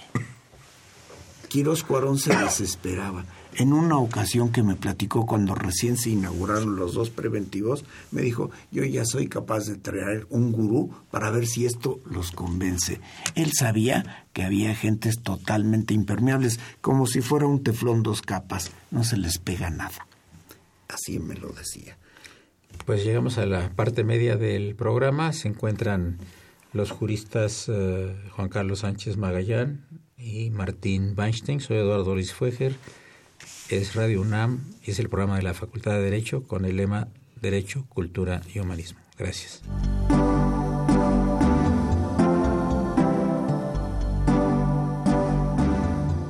[1.50, 3.26] Quirós Cuarón se desesperaba.
[3.56, 8.52] En una ocasión que me platicó cuando recién se inauguraron los dos preventivos, me dijo,
[8.72, 13.02] yo ya soy capaz de traer un gurú para ver si esto los convence.
[13.34, 19.04] Él sabía que había gentes totalmente impermeables, como si fuera un teflón dos capas, no
[19.04, 20.08] se les pega nada.
[20.88, 21.98] Así me lo decía.
[22.86, 26.20] Pues llegamos a la parte media del programa, se encuentran
[26.72, 29.86] los juristas eh, Juan Carlos Sánchez Magallán,
[30.20, 31.60] y Martín Weinstein.
[31.60, 32.76] Soy Eduardo Luis Fueger.
[33.70, 37.08] Es Radio UNAM y es el programa de la Facultad de Derecho con el lema
[37.42, 39.00] Derecho, Cultura y Humanismo.
[39.18, 39.62] Gracias.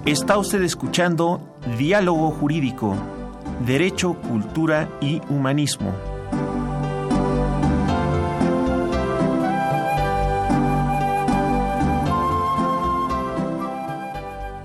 [0.06, 2.96] Está usted escuchando Diálogo Jurídico,
[3.66, 6.09] Derecho, Cultura y Humanismo.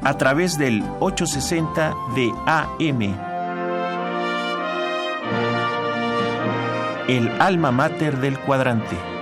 [0.04, 3.02] A través del 860 de AM.
[7.08, 9.13] El alma mater del cuadrante.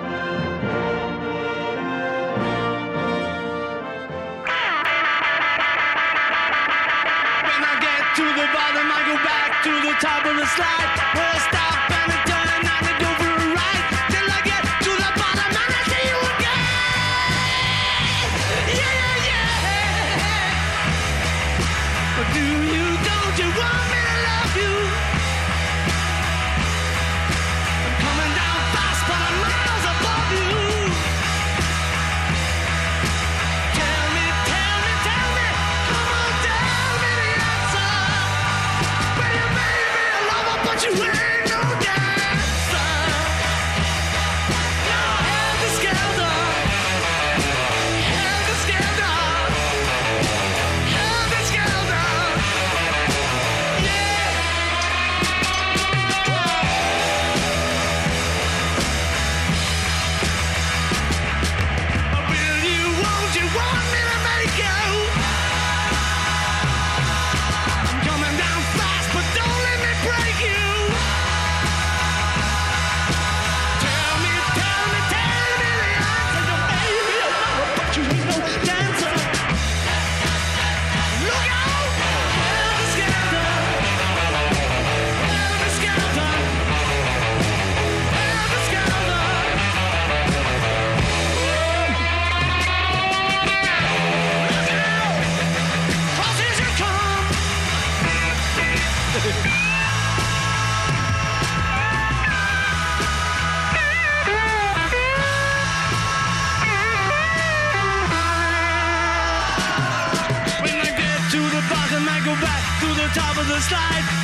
[113.15, 114.22] top of the slide.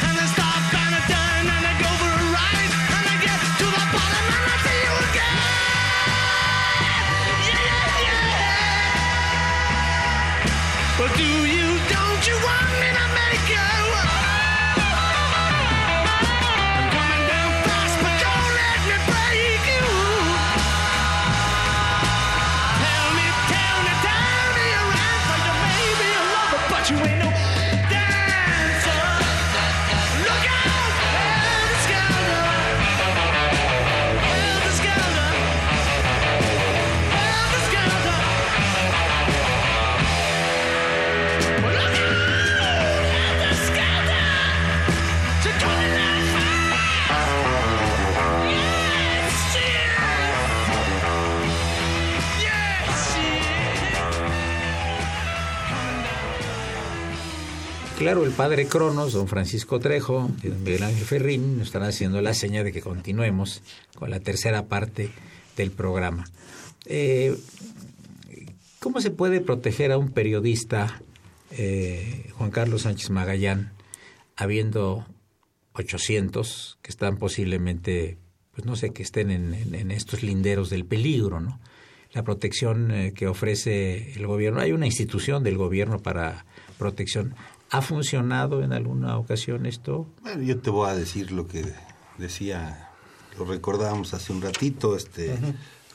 [58.09, 62.65] Claro, el padre Cronos, don Francisco Trejo Miguel Ángel Ferrín nos están haciendo la seña
[62.65, 63.63] de que continuemos
[63.97, 65.11] con la tercera parte
[65.59, 66.25] del programa.
[66.87, 67.37] Eh,
[68.79, 71.03] ¿Cómo se puede proteger a un periodista,
[71.51, 73.75] eh, Juan Carlos Sánchez Magallán,
[74.37, 75.05] habiendo
[75.75, 78.17] 800 que están posiblemente,
[78.53, 81.61] pues no sé, que estén en, estos linderos del peligro, ¿no?
[82.13, 84.61] La protección eh, que ofrece el gobierno.
[84.61, 86.47] Hay una institución del gobierno para
[86.79, 87.35] protección.
[87.71, 90.07] ¿Ha funcionado en alguna ocasión esto?
[90.23, 91.65] Bueno, yo te voy a decir lo que
[92.17, 92.91] decía,
[93.39, 95.39] lo recordábamos hace un ratito, este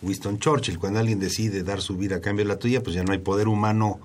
[0.02, 3.04] Winston Churchill, cuando alguien decide dar su vida a cambio de la tuya, pues ya
[3.04, 4.00] no hay poder humano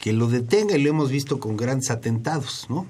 [0.00, 2.86] que lo detenga y lo hemos visto con grandes atentados, ¿no?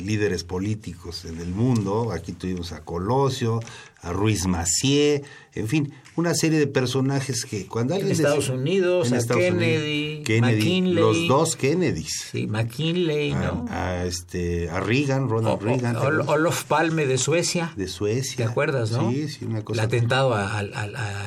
[0.00, 2.12] Líderes políticos en el mundo.
[2.12, 3.60] Aquí tuvimos a Colosio,
[4.00, 5.22] a Ruiz Macié,
[5.54, 8.12] en fin, una serie de personajes que cuando alguien...
[8.12, 10.94] En Estados Unidos, a Kennedy, McKinley.
[10.94, 12.28] Los dos Kennedys.
[12.30, 13.64] Sí, McKinley, ¿no?
[13.68, 15.96] A, este, a Reagan, Ronald Reagan.
[15.96, 17.72] Olof Palme de Suecia.
[17.76, 18.36] De Suecia.
[18.36, 19.10] ¿Te acuerdas, no?
[19.10, 19.80] Sí, sí, una cosa...
[19.80, 20.62] El atentado a,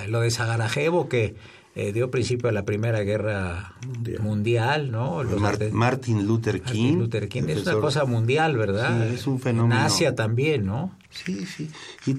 [0.08, 1.36] lo de Sagarajevo que
[1.80, 3.76] eh, dio principio a la Primera Guerra
[4.20, 5.22] Mundial, ¿no?
[5.72, 6.82] Martin Luther King.
[6.82, 7.44] Martin Luther King.
[7.50, 9.10] Es una cosa mundial, ¿verdad?
[9.10, 9.80] Sí, es un fenómeno.
[9.80, 10.98] En Asia también, ¿no?
[11.12, 11.70] Sí, sí.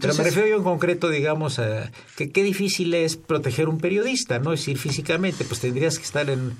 [0.00, 4.38] Pero me refiero yo en concreto, digamos, a que qué difícil es proteger un periodista,
[4.38, 4.52] ¿no?
[4.52, 6.52] Es decir, físicamente, pues tendrías que estar en,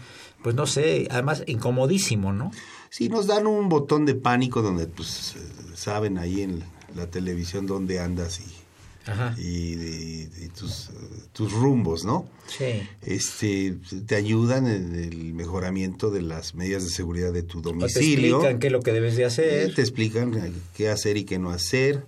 [0.43, 2.51] pues no sé, además incomodísimo, ¿no?
[2.91, 5.37] Sí, nos dan un botón de pánico donde, pues,
[5.77, 6.65] saben ahí en
[6.97, 8.67] la televisión dónde andas y
[9.37, 10.90] y, tus,
[11.33, 12.29] tus, rumbos, ¿no?
[12.47, 12.83] Sí.
[13.03, 18.40] Este, te ayudan en el mejoramiento de las medidas de seguridad de tu domicilio.
[18.40, 19.75] te explican qué es lo que debes de hacer.
[19.75, 22.05] te explican qué hacer y qué no hacer.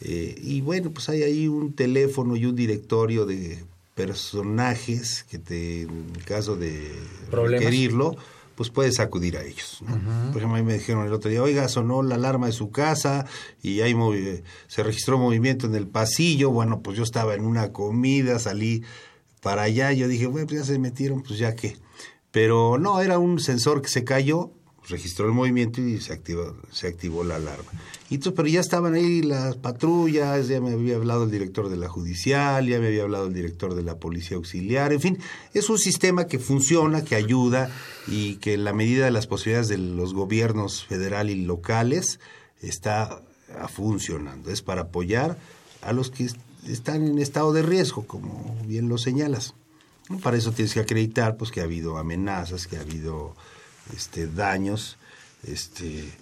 [0.00, 3.58] Eh, y bueno, pues hay ahí un teléfono y un directorio de
[3.94, 6.90] personajes que te, en caso de
[7.30, 8.16] requerirlo,
[8.62, 9.78] pues puedes acudir a ellos.
[9.80, 12.70] Por ejemplo, a mí me dijeron el otro día, oiga, sonó la alarma de su
[12.70, 13.26] casa
[13.60, 13.92] y ahí
[14.68, 16.50] se registró movimiento en el pasillo.
[16.50, 18.84] Bueno, pues yo estaba en una comida, salí
[19.40, 21.76] para allá, yo dije, bueno, pues ya se metieron, pues ya que.
[22.30, 24.52] Pero no, era un sensor que se cayó
[24.88, 27.70] registró el movimiento y se activó, se activó la alarma.
[28.10, 31.76] Y entonces, pero ya estaban ahí las patrullas, ya me había hablado el director de
[31.76, 35.18] la judicial, ya me había hablado el director de la policía auxiliar, en fin,
[35.54, 37.70] es un sistema que funciona, que ayuda
[38.06, 42.20] y que en la medida de las posibilidades de los gobiernos federal y locales
[42.60, 43.22] está
[43.72, 44.50] funcionando.
[44.50, 45.38] Es para apoyar
[45.82, 46.28] a los que
[46.66, 49.54] están en estado de riesgo, como bien lo señalas.
[50.22, 53.34] Para eso tienes que acreditar pues que ha habido amenazas, que ha habido
[53.94, 54.98] este, daños,
[55.44, 56.12] este,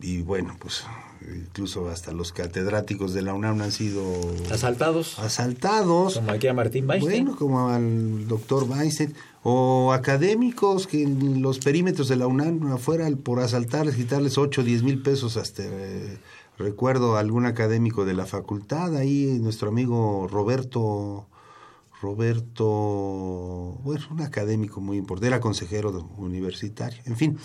[0.00, 0.84] y bueno, pues
[1.22, 4.02] incluso hasta los catedráticos de la UNAM han sido
[4.50, 5.18] asaltados.
[5.18, 6.14] Asaltados.
[6.14, 7.24] Como aquí a Martín Weinstein.
[7.24, 9.14] Bueno, como al doctor Weinstein.
[9.42, 14.64] O académicos que en los perímetros de la UNAM afuera por asaltarles, quitarles 8 o
[14.64, 15.62] 10 mil pesos hasta...
[15.64, 16.18] Eh,
[16.58, 21.26] recuerdo algún académico de la facultad, ahí nuestro amigo Roberto
[22.04, 27.38] Roberto, bueno, un académico muy importante, era consejero universitario, en fin,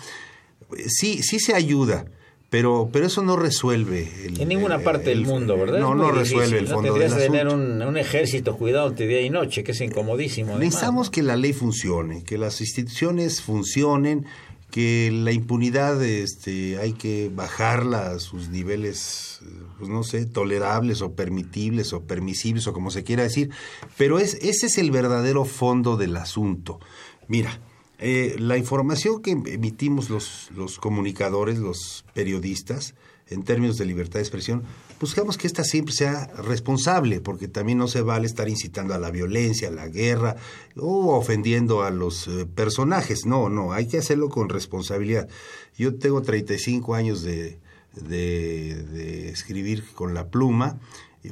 [0.86, 2.04] sí, sí se ayuda,
[2.50, 4.06] pero, pero eso no resuelve.
[4.26, 5.78] en ninguna parte del mundo, ¿verdad?
[5.78, 7.24] No, no resuelve el fondo del asunto.
[7.24, 10.58] tener un, un, ejército cuidado día y noche, que es incomodísimo.
[10.58, 14.26] Necesitamos que la ley funcione, que las instituciones funcionen,
[14.70, 19.40] que la impunidad este, hay que bajarla a sus niveles,
[19.78, 23.50] pues no sé, tolerables o permitibles o permisibles o como se quiera decir,
[23.98, 26.80] pero es, ese es el verdadero fondo del asunto.
[27.28, 27.60] Mira,
[27.98, 32.94] eh, la información que emitimos los, los comunicadores, los periodistas,
[33.28, 34.62] en términos de libertad de expresión,
[35.00, 39.10] buscamos que ésta siempre sea responsable, porque también no se vale estar incitando a la
[39.10, 40.36] violencia, a la guerra
[40.76, 43.24] o ofendiendo a los eh, personajes.
[43.24, 45.28] No, no, hay que hacerlo con responsabilidad.
[45.76, 47.58] Yo tengo 35 años de,
[47.96, 50.78] de, de escribir con la pluma,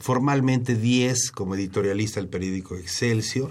[0.00, 3.50] formalmente 10 como editorialista del periódico Excelsior,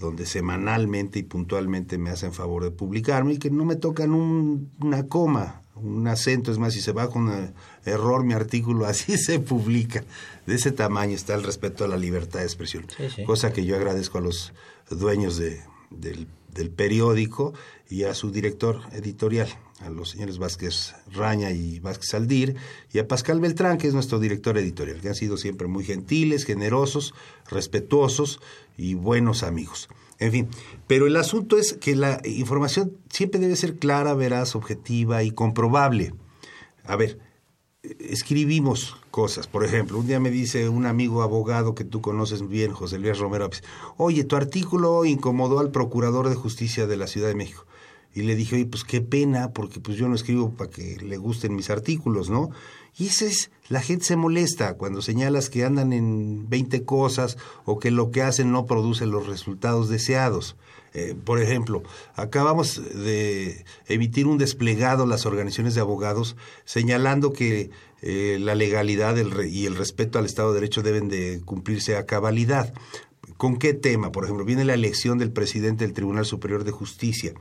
[0.00, 5.06] donde semanalmente y puntualmente me hacen favor de publicarme y que no me tocan una
[5.08, 10.04] coma un acento, es más, si se va con error mi artículo, así se publica.
[10.46, 12.86] De ese tamaño está el respeto a la libertad de expresión,
[13.26, 14.52] cosa que yo agradezco a los
[14.90, 17.54] dueños de, del, del, periódico
[17.88, 19.48] y a su director editorial,
[19.80, 22.56] a los señores Vázquez Raña y Vázquez Aldir,
[22.92, 26.44] y a Pascal Beltrán, que es nuestro director editorial, que han sido siempre muy gentiles,
[26.44, 27.14] generosos,
[27.48, 28.40] respetuosos
[28.76, 29.88] y buenos amigos.
[30.22, 30.48] En fin,
[30.86, 36.14] pero el asunto es que la información siempre debe ser clara, veraz, objetiva y comprobable.
[36.84, 37.18] A ver,
[37.98, 39.48] escribimos cosas.
[39.48, 43.18] Por ejemplo, un día me dice un amigo abogado que tú conoces bien, José Luis
[43.18, 43.50] Romero,
[43.96, 47.66] oye, tu artículo incomodó al procurador de justicia de la Ciudad de México.
[48.14, 51.16] Y le dije, oye, pues qué pena, porque pues yo no escribo para que le
[51.16, 52.50] gusten mis artículos, ¿no?
[52.98, 57.78] Y eso es, la gente se molesta cuando señalas que andan en 20 cosas o
[57.78, 60.56] que lo que hacen no produce los resultados deseados.
[60.94, 61.82] Eh, por ejemplo,
[62.16, 66.36] acabamos de emitir un desplegado las organizaciones de abogados
[66.66, 67.70] señalando que
[68.02, 72.74] eh, la legalidad y el respeto al Estado de Derecho deben de cumplirse a cabalidad.
[73.42, 74.12] ¿Con qué tema?
[74.12, 77.34] Por ejemplo, viene la elección del presidente del Tribunal Superior de Justicia.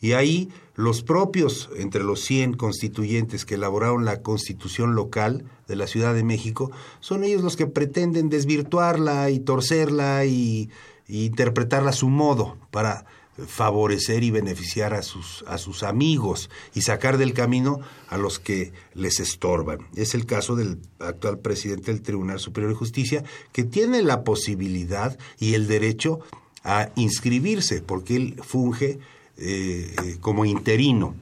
[0.00, 5.88] Y ahí los propios, entre los 100 constituyentes que elaboraron la constitución local de la
[5.88, 10.70] Ciudad de México, son ellos los que pretenden desvirtuarla y torcerla y,
[11.08, 13.06] interpretarla a su modo para
[13.46, 18.72] favorecer y beneficiar a sus, a sus amigos y sacar del camino a los que
[18.94, 19.86] les estorban.
[19.94, 25.18] Es el caso del actual presidente del Tribunal Superior de Justicia, que tiene la posibilidad
[25.38, 26.20] y el derecho
[26.64, 28.98] a inscribirse, porque él funge
[29.36, 31.14] eh, eh, como interino.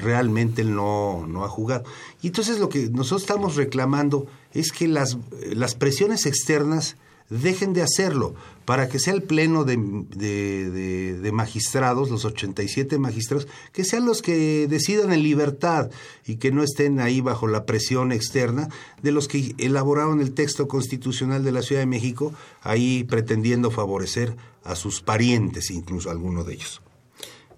[0.00, 1.84] Realmente él no, no ha jugado.
[2.22, 5.18] Y entonces lo que nosotros estamos reclamando es que las,
[5.52, 6.96] las presiones externas
[7.30, 13.84] dejen de hacerlo para que sea el pleno de, de, magistrados, los 87 magistrados, que
[13.84, 15.90] sean los que decidan en libertad
[16.26, 18.68] y que no estén ahí bajo la presión externa
[19.02, 24.34] de los que elaboraron el texto constitucional de la Ciudad de México, ahí pretendiendo favorecer
[24.62, 26.80] a sus parientes, incluso alguno de ellos.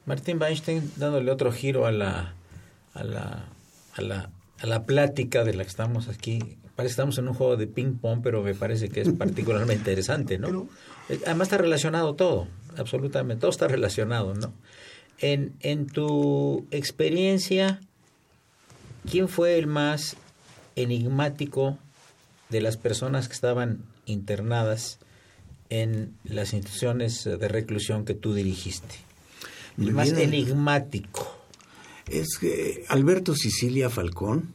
[0.07, 2.35] Martín Weinstein, dándole otro giro a la,
[2.95, 3.49] a la,
[3.95, 7.35] a la, a la plática de la que estamos aquí Parece que estamos en un
[7.35, 10.69] juego de ping-pong, pero me parece que es particularmente interesante, ¿no?
[11.09, 14.53] Eh, además está relacionado todo, absolutamente, todo está relacionado, ¿no?
[15.19, 17.81] En, en tu experiencia,
[19.11, 20.17] ¿quién fue el más
[20.77, 21.79] enigmático
[22.51, 24.99] de las personas que estaban internadas
[25.71, 28.97] en las instituciones de reclusión que tú dirigiste?
[29.79, 31.35] El más enigmático.
[32.11, 34.55] Es que Alberto Sicilia Falcón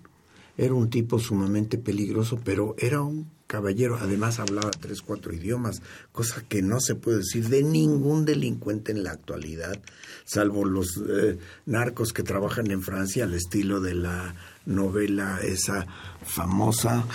[0.62, 3.98] era un tipo sumamente peligroso, pero era un caballero.
[4.00, 5.82] Además hablaba tres, cuatro idiomas,
[6.12, 9.82] cosa que no se puede decir de ningún delincuente en la actualidad,
[10.24, 14.36] salvo los eh, narcos que trabajan en Francia al estilo de la
[14.68, 15.88] novela esa
[16.24, 17.08] famosa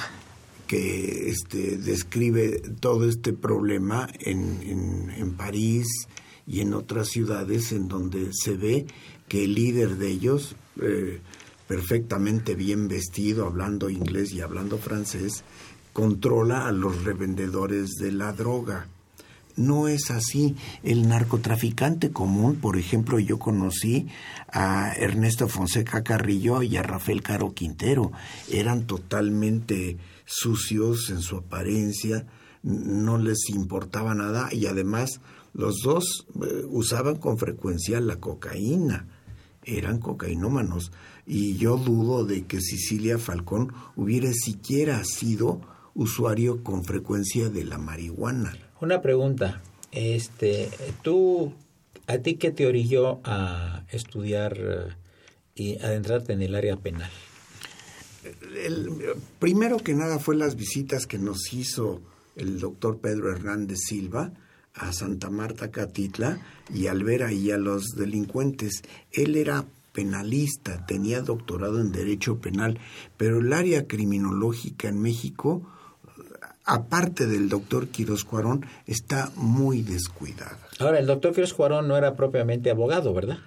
[0.67, 5.87] que este, describe todo este problema en, en París
[6.49, 8.87] y en otras ciudades en donde se ve
[9.29, 11.21] que el líder de ellos, eh,
[11.67, 15.45] perfectamente bien vestido, hablando inglés y hablando francés,
[15.93, 18.89] controla a los revendedores de la droga.
[19.57, 20.55] No es así.
[20.83, 24.07] El narcotraficante común, por ejemplo, yo conocí
[24.53, 28.13] a Ernesto Fonseca Carrillo y a Rafael Caro Quintero.
[28.51, 29.97] Eran totalmente
[30.27, 32.27] sucios en su apariencia,
[32.63, 35.21] no les importaba nada y además
[35.55, 39.09] los dos eh, usaban con frecuencia la cocaína.
[39.65, 40.93] Eran cocainómanos
[41.27, 45.61] y yo dudo de que Sicilia Falcón hubiera siquiera sido
[45.95, 48.57] usuario con frecuencia de la marihuana.
[48.81, 50.69] Una pregunta, este,
[51.03, 51.53] tú,
[52.07, 54.95] ¿a ti qué te orilló a estudiar eh,
[55.55, 57.11] y adentrarte en el área penal?
[58.55, 58.91] El,
[59.39, 62.03] primero que nada fue las visitas que nos hizo
[62.37, 64.33] el doctor Pedro Hernández Silva
[64.75, 66.39] a Santa Marta Catitla
[66.73, 68.83] y al ver ahí a los delincuentes.
[69.11, 69.65] Él era
[69.97, 72.79] penalista, tenía doctorado en Derecho Penal,
[73.17, 75.63] pero el área criminológica en México,
[76.67, 80.59] aparte del doctor Quiroz Cuarón, está muy descuidada.
[80.81, 83.39] Ahora, el doctor Quiroz Cuarón no era propiamente abogado, ¿verdad?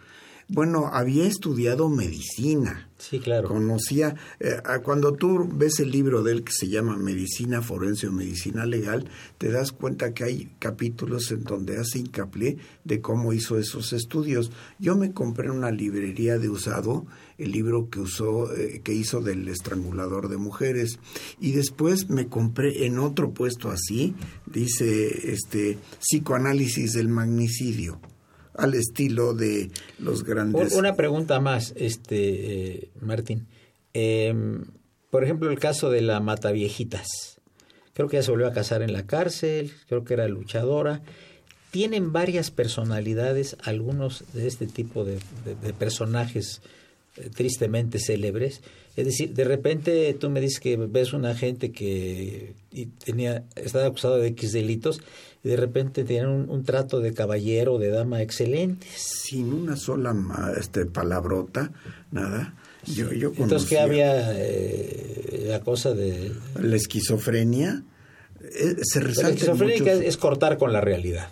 [0.52, 2.90] Bueno, había estudiado medicina.
[2.98, 3.48] Sí, claro.
[3.48, 8.12] Conocía, eh, cuando tú ves el libro de él que se llama Medicina Forense o
[8.12, 13.60] Medicina Legal, te das cuenta que hay capítulos en donde hace hincapié de cómo hizo
[13.60, 14.52] esos estudios.
[14.80, 17.06] Yo me compré en una librería de usado
[17.38, 20.98] el libro que usó, eh, que hizo del estrangulador de mujeres.
[21.40, 24.16] Y después me compré en otro puesto así,
[24.48, 28.02] dice este psicoanálisis del magnicidio
[28.60, 30.74] al estilo de los grandes.
[30.74, 33.48] Una pregunta más, este eh, Martín.
[33.94, 34.66] Em,
[35.10, 37.08] por ejemplo, el caso de la Mata Viejitas.
[37.94, 41.02] Creo que ella se volvió a casar en la cárcel, creo que era luchadora.
[41.72, 45.20] Tienen varias personalidades, algunos de este tipo de,
[45.78, 46.62] personajes
[47.18, 48.62] eh, tristemente célebres.
[48.96, 52.54] Es decir, de repente tú me dices que ves una gente que
[53.04, 55.02] tenía, estaba acusado de X delitos
[55.44, 58.88] y de repente tienen un, trato de caballero, de dama excelente.
[58.96, 60.16] Sin una sola
[60.58, 61.72] este, palabrota,
[62.12, 62.56] nada.
[62.86, 66.32] Yo, yo Entonces, ¿qué había eh, la cosa de...?
[66.62, 67.84] La esquizofrenia.
[68.42, 71.30] Eh, se resalta la esquizofrenia es cortar con la realidad.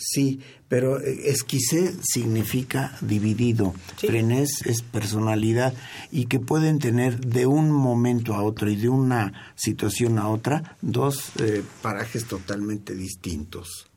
[0.00, 5.74] Sí, pero eh, esquicé significa dividido, frenés es personalidad
[6.12, 10.76] y que pueden tener de un momento a otro y de una situación a otra
[10.82, 13.87] dos eh, parajes totalmente distintos.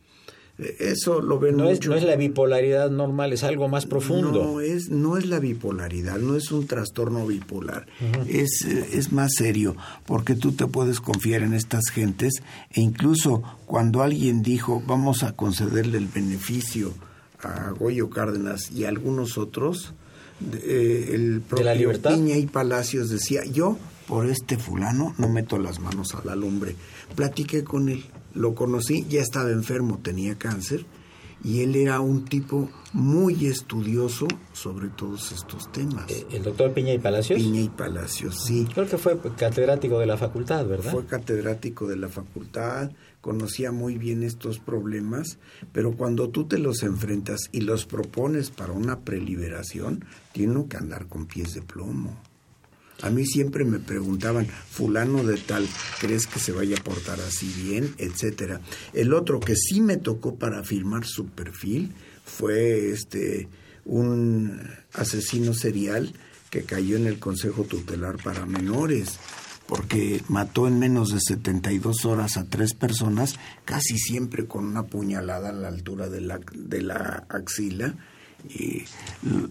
[0.58, 1.74] Eso lo ven no mucho.
[1.74, 4.44] Es, no es la bipolaridad normal, es algo más profundo.
[4.44, 7.88] No es, no es la bipolaridad, no es un trastorno bipolar.
[8.28, 9.76] es, es más serio,
[10.06, 15.34] porque tú te puedes confiar en estas gentes e incluso cuando alguien dijo vamos a
[15.36, 16.94] concederle el beneficio
[17.42, 19.94] a Goyo Cárdenas y a algunos otros,
[20.54, 22.14] eh, el propio ¿De la libertad?
[22.14, 23.78] Piña y Palacios decía, yo
[24.08, 26.76] por este fulano no meto las manos a la lumbre.
[27.16, 30.86] Platiqué con él lo conocí, ya estaba enfermo, tenía cáncer,
[31.44, 36.10] y él era un tipo muy estudioso sobre todos estos temas.
[36.12, 37.40] Eh, ¿El doctor Piña y Palacios?
[37.40, 38.68] Piña y Palacios, sí.
[38.74, 40.92] Creo que fue catedrático de la facultad, ¿verdad?
[40.92, 45.40] Fue catedrático de la facultad, conocía muy bien estos problemas,
[45.72, 51.08] pero cuando tú te los enfrentas y los propones para una preliberación, tiene que andar
[51.08, 52.18] con pies de plomo.
[53.02, 55.68] A mí siempre me preguntaban, fulano de tal,
[56.00, 57.94] ¿crees que se vaya a portar así bien?
[57.98, 58.62] etcétera.
[58.94, 61.94] El otro que sí me tocó para firmar su perfil
[62.26, 63.48] fue este
[63.84, 64.62] un
[64.94, 66.14] asesino serial
[66.50, 69.18] que cayó en el Consejo Tutelar para Menores
[69.68, 75.50] porque mató en menos de 72 horas a tres personas, casi siempre con una puñalada
[75.50, 77.96] a la altura de la, de la axila
[78.50, 78.84] y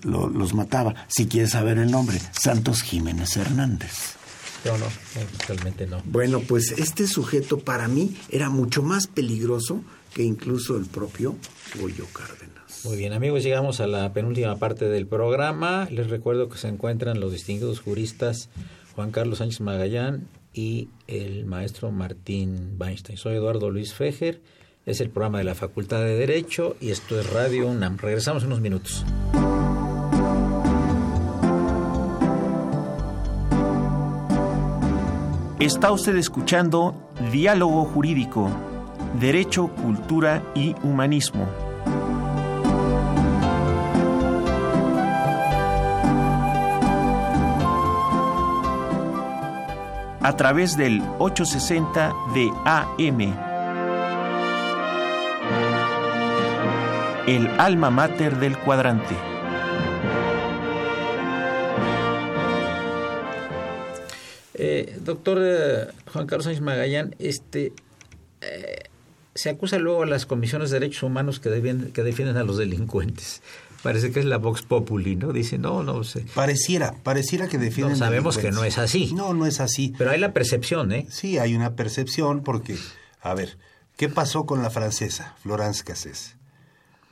[0.05, 0.95] los mataba.
[1.09, 4.17] Si quieres saber el nombre, Santos Jiménez Hernández.
[4.65, 4.87] No, no,
[5.49, 6.03] realmente no.
[6.05, 9.83] Bueno, pues este sujeto para mí era mucho más peligroso
[10.13, 11.37] que incluso el propio
[11.81, 12.85] Goyo Cárdenas.
[12.85, 15.89] Muy bien, amigos, llegamos a la penúltima parte del programa.
[15.91, 18.49] Les recuerdo que se encuentran los distinguidos juristas
[18.95, 23.19] Juan Carlos Sánchez Magallán y el maestro Martín Weinstein.
[23.19, 24.41] Soy Eduardo Luis Fejer
[24.91, 27.97] es el programa de la Facultad de Derecho y esto es Radio UNAM.
[27.97, 29.05] Regresamos en unos minutos.
[35.61, 38.51] Está usted escuchando Diálogo Jurídico,
[39.21, 41.47] Derecho, Cultura y Humanismo.
[50.23, 53.50] A través del 860 de AM
[57.31, 59.15] el alma mater del cuadrante.
[64.55, 67.73] Eh, doctor eh, Juan Carlos Sánchez Magallán, este,
[68.41, 68.83] eh,
[69.33, 71.51] se acusa luego a las comisiones de derechos humanos que,
[71.95, 73.43] que defienden a los delincuentes.
[73.85, 75.33] Parece que es la Vox Populi, ¿no?
[75.33, 76.27] Dice, no, no sé.
[76.35, 77.93] Pareciera, pareciera que defienden.
[77.93, 79.15] No, sabemos que no es así.
[79.15, 79.95] No, no es así.
[79.97, 81.07] Pero hay la percepción, ¿eh?
[81.09, 82.77] Sí, hay una percepción porque,
[83.23, 83.57] a ver,
[83.97, 86.40] ¿qué pasó con la francesa, Florence Cassés?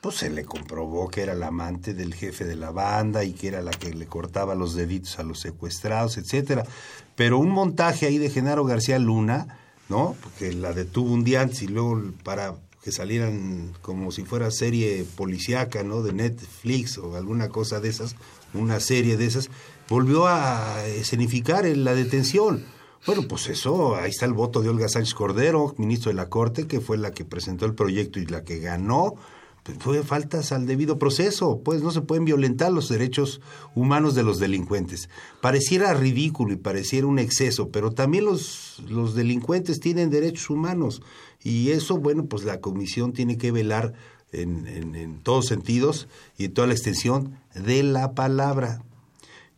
[0.00, 3.48] Pues se le comprobó que era la amante del jefe de la banda y que
[3.48, 6.64] era la que le cortaba los deditos a los secuestrados, etcétera.
[7.16, 10.14] Pero un montaje ahí de Genaro García Luna, ¿no?
[10.22, 15.04] Porque la detuvo un día antes y luego para que salieran como si fuera serie
[15.16, 16.02] policíaca, ¿no?
[16.02, 18.14] De Netflix o alguna cosa de esas,
[18.54, 19.50] una serie de esas,
[19.88, 22.64] volvió a escenificar la detención.
[23.04, 26.66] Bueno, pues eso, ahí está el voto de Olga Sánchez Cordero, ministro de la Corte,
[26.66, 29.14] que fue la que presentó el proyecto y la que ganó
[29.78, 33.40] fue faltas al debido proceso, pues no se pueden violentar los derechos
[33.74, 35.08] humanos de los delincuentes.
[35.40, 41.02] Pareciera ridículo y pareciera un exceso, pero también los, los delincuentes tienen derechos humanos
[41.42, 43.92] y eso, bueno, pues la comisión tiene que velar
[44.32, 48.82] en, en, en todos sentidos y en toda la extensión de la palabra.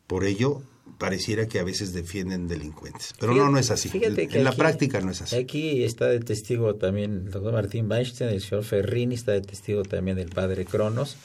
[0.06, 0.62] Por ello,
[1.00, 3.14] pareciera que a veces defienden delincuentes.
[3.18, 3.90] Pero no, no es así.
[3.94, 5.34] en la práctica no es así.
[5.34, 9.82] Aquí está de testigo también el doctor Martín Weinstein, el señor Ferrini, está de testigo
[9.82, 11.16] también el padre Cronos.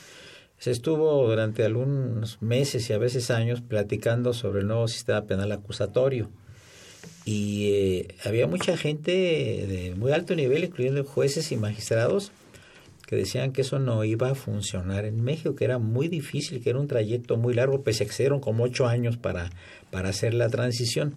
[0.57, 5.51] Se estuvo durante algunos meses y a veces años platicando sobre el nuevo sistema penal
[5.51, 6.29] acusatorio.
[7.25, 12.31] Y eh, había mucha gente de muy alto nivel, incluyendo jueces y magistrados,
[13.05, 16.71] que decían que eso no iba a funcionar en México, que era muy difícil, que
[16.71, 19.51] era un trayecto muy largo, pues se excedieron como ocho años para,
[19.91, 21.15] para hacer la transición.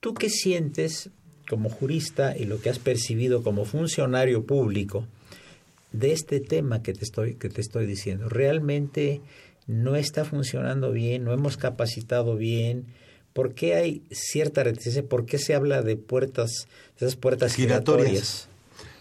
[0.00, 1.10] ¿Tú qué sientes
[1.48, 5.06] como jurista y lo que has percibido como funcionario público
[5.92, 8.28] de este tema que te estoy, que te estoy diciendo?
[8.28, 9.22] ¿Realmente
[9.66, 11.24] no está funcionando bien?
[11.24, 12.86] ¿No hemos capacitado bien?
[13.32, 15.02] ¿Por qué hay cierta reticencia?
[15.02, 18.49] ¿Por qué se habla de puertas, de esas puertas giratorias?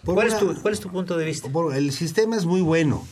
[0.05, 1.49] ¿Cuál, es tu, ¿Cuál, es tu, punto de vista?
[1.73, 3.05] el sistema es muy bueno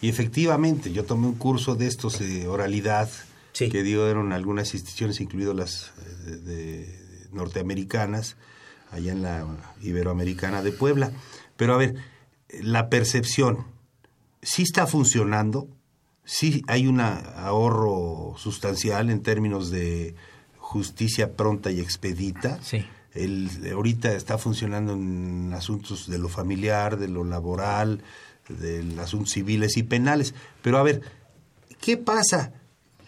[0.00, 3.08] y efectivamente yo tomé un curso de estos de oralidad
[3.52, 5.92] que dieron algunas instituciones, incluidas las
[6.26, 8.36] eh, de, norteamericanas,
[8.90, 9.46] allá en la
[9.80, 11.12] Iberoamericana de Puebla.
[11.56, 11.94] Pero a ver,
[12.60, 13.66] la percepción,
[14.42, 15.68] sí está funcionando,
[16.24, 20.14] sí hay un ahorro sustancial en términos de
[20.56, 22.58] justicia pronta y expedita.
[22.62, 28.02] Sí el, ahorita está funcionando en asuntos de lo familiar, de lo laboral,
[28.48, 30.34] de asuntos civiles y penales.
[30.62, 31.02] Pero a ver,
[31.80, 32.52] ¿qué pasa?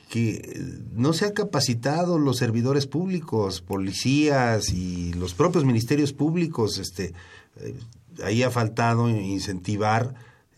[0.08, 0.60] Que
[0.92, 6.78] no se han capacitado los servidores públicos, policías y los propios ministerios públicos.
[6.78, 7.14] Este,
[7.60, 7.74] eh,
[8.22, 10.14] ahí ha faltado incentivar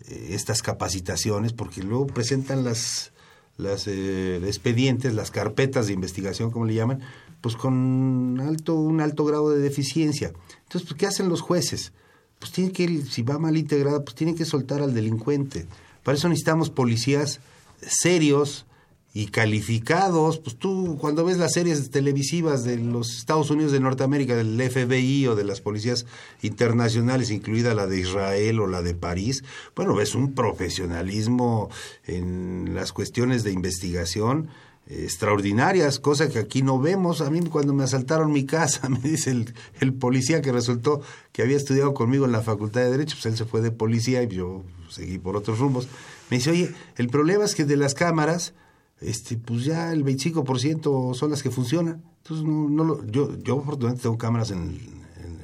[0.09, 3.13] eh, estas capacitaciones porque luego presentan las,
[3.57, 7.01] las eh, expedientes, las carpetas de investigación, como le llaman,
[7.47, 10.33] pues con alto, un alto grado de deficiencia.
[10.65, 11.93] Entonces, pues, ¿qué hacen los jueces?
[12.39, 15.67] pues tiene que, si va mal integrada, pues tiene que soltar al delincuente.
[16.03, 17.41] Para eso necesitamos policías
[17.81, 18.67] serios
[19.15, 20.39] y calificados.
[20.39, 25.27] Pues tú cuando ves las series televisivas de los Estados Unidos de Norteamérica, del FBI
[25.29, 26.05] o de las policías
[26.43, 29.43] internacionales, incluida la de Israel o la de París,
[29.75, 31.71] bueno, ves un profesionalismo
[32.05, 34.49] en las cuestiones de investigación
[34.89, 37.21] extraordinarias, cosa que aquí no vemos.
[37.21, 39.45] A mí cuando me asaltaron mi casa, me dice
[39.81, 43.37] el, policía que resultó que había estudiado conmigo en la Facultad de Derecho, pues él
[43.37, 45.89] se fue de policía y yo seguí por otros rumbos.
[46.31, 48.55] Me dice, oye, el problema es que de las cámaras,
[49.01, 52.03] este, pues ya el 25% son las que funcionan.
[52.23, 54.79] Entonces, no, no lo, yo, yo afortunadamente tengo cámaras en,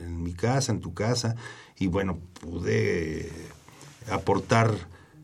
[0.02, 1.36] en mi casa, en tu casa,
[1.78, 3.30] y bueno, pude
[4.10, 4.72] aportar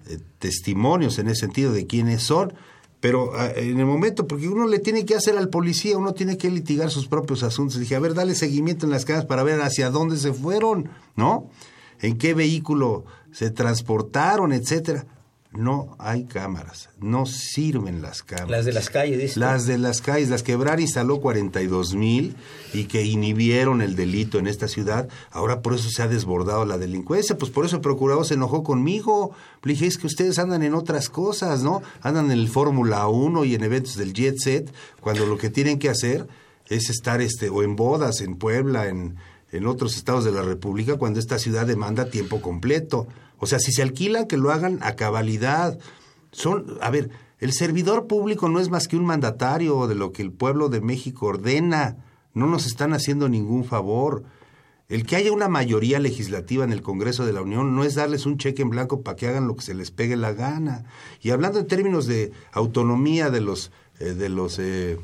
[0.08, 2.54] eh, testimonios en ese sentido de quiénes son
[3.00, 6.36] pero ah, en el momento, porque uno le tiene que hacer al policía, uno tiene
[6.36, 7.78] que litigar sus propios asuntos.
[7.78, 11.48] Dije, a ver, dale seguimiento en las cámaras para ver hacia dónde se fueron, ¿no?
[12.00, 15.06] En qué vehículo se transportaron, etcétera.
[15.50, 18.50] No hay cámaras, no sirven las cámaras.
[18.50, 19.40] Las de las calles, dice.
[19.40, 22.36] Las de las calles, las que Ebrar instaló 42 mil
[22.74, 25.08] y que inhibieron el delito en esta ciudad.
[25.30, 27.38] Ahora por eso se ha desbordado la delincuencia.
[27.38, 29.32] Pues por eso el procurador se enojó conmigo.
[29.62, 31.82] Le dije, es que ustedes andan en otras cosas, ¿no?
[32.02, 34.70] Andan en el Fórmula 1 y en eventos del Jet Set,
[35.00, 36.28] cuando lo que tienen que hacer
[36.66, 39.16] es estar este, o en bodas en Puebla, en,
[39.50, 43.08] en otros estados de la República, cuando esta ciudad demanda tiempo completo.
[43.38, 45.78] O sea, si se alquilan, que lo hagan a cabalidad.
[46.32, 50.22] Son, a ver, el servidor público no es más que un mandatario de lo que
[50.22, 51.96] el pueblo de México ordena.
[52.34, 54.24] No nos están haciendo ningún favor.
[54.88, 58.24] El que haya una mayoría legislativa en el Congreso de la Unión no es darles
[58.24, 60.84] un cheque en blanco para que hagan lo que se les pegue la gana.
[61.20, 63.70] Y hablando en términos de autonomía de los,
[64.00, 64.98] eh, de los, eh,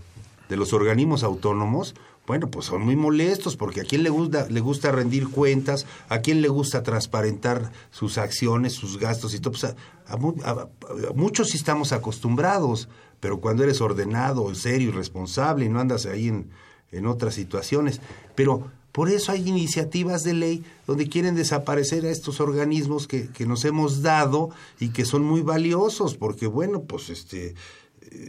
[0.49, 1.95] de los organismos autónomos,
[2.27, 6.21] bueno, pues son muy molestos porque a quién le gusta, le gusta rendir cuentas, a
[6.21, 9.53] quién le gusta transparentar sus acciones, sus gastos y todo.
[9.53, 10.69] Pues a,
[11.15, 12.89] muchos sí estamos acostumbrados,
[13.21, 16.51] pero cuando eres ordenado, serio y responsable y no andas ahí en,
[16.93, 18.01] en otras situaciones.
[18.35, 23.45] Pero por eso hay iniciativas de ley donde quieren desaparecer a estos organismos que, que
[23.45, 24.51] nos hemos dado
[24.81, 27.55] y que son muy valiosos, porque bueno, pues este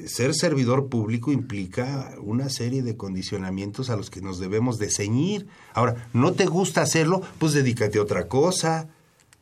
[0.08, 5.48] ser servidor público implica una serie de condicionamientos a los que nos debemos de ceñir.
[5.74, 7.22] Ahora, ¿no te gusta hacerlo?
[7.40, 8.88] Pues dedícate a otra cosa,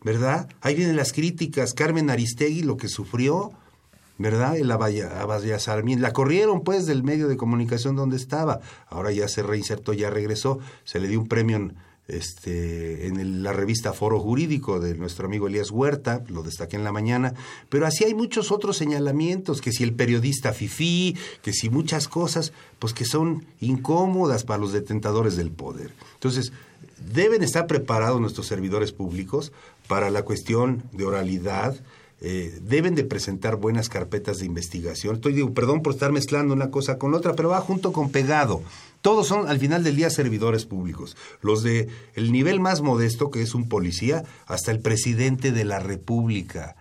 [0.03, 0.49] ¿verdad?
[0.61, 1.73] Ahí vienen las críticas.
[1.73, 3.51] Carmen Aristegui, lo que sufrió,
[4.17, 4.57] ¿verdad?
[4.57, 4.71] El
[5.59, 6.01] Sarmiento.
[6.01, 8.59] La corrieron, pues, del medio de comunicación donde estaba.
[8.87, 10.59] Ahora ya se reinsertó, ya regresó.
[10.83, 11.71] Se le dio un premio
[12.07, 16.91] este, en la revista Foro Jurídico de nuestro amigo Elías Huerta, lo destaqué en la
[16.91, 17.33] mañana,
[17.69, 22.51] pero así hay muchos otros señalamientos, que si el periodista FIFI, que si muchas cosas,
[22.79, 25.91] pues que son incómodas para los detentadores del poder.
[26.15, 26.51] Entonces,
[27.13, 29.51] deben estar preparados nuestros servidores públicos
[29.87, 31.75] para la cuestión de oralidad,
[32.21, 35.15] eh, deben de presentar buenas carpetas de investigación.
[35.15, 38.61] Estoy digo, perdón por estar mezclando una cosa con otra, pero va junto con pegado.
[39.03, 41.17] Todos son al final del día servidores públicos.
[41.41, 45.79] Los de el nivel más modesto, que es un policía, hasta el presidente de la
[45.79, 46.77] República.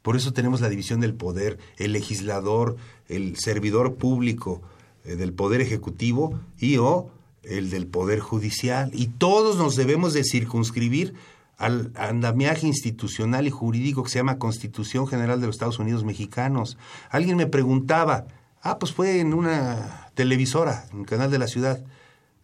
[0.00, 4.62] Por eso tenemos la división del poder, el legislador, el servidor público
[5.04, 7.10] eh, del poder ejecutivo y o
[7.42, 8.90] el del poder judicial.
[8.94, 11.12] Y todos nos debemos de circunscribir
[11.58, 16.78] al andamiaje institucional y jurídico que se llama Constitución General de los Estados Unidos Mexicanos.
[17.10, 18.28] Alguien me preguntaba,
[18.62, 21.82] ah, pues fue en una televisora, en el canal de la ciudad,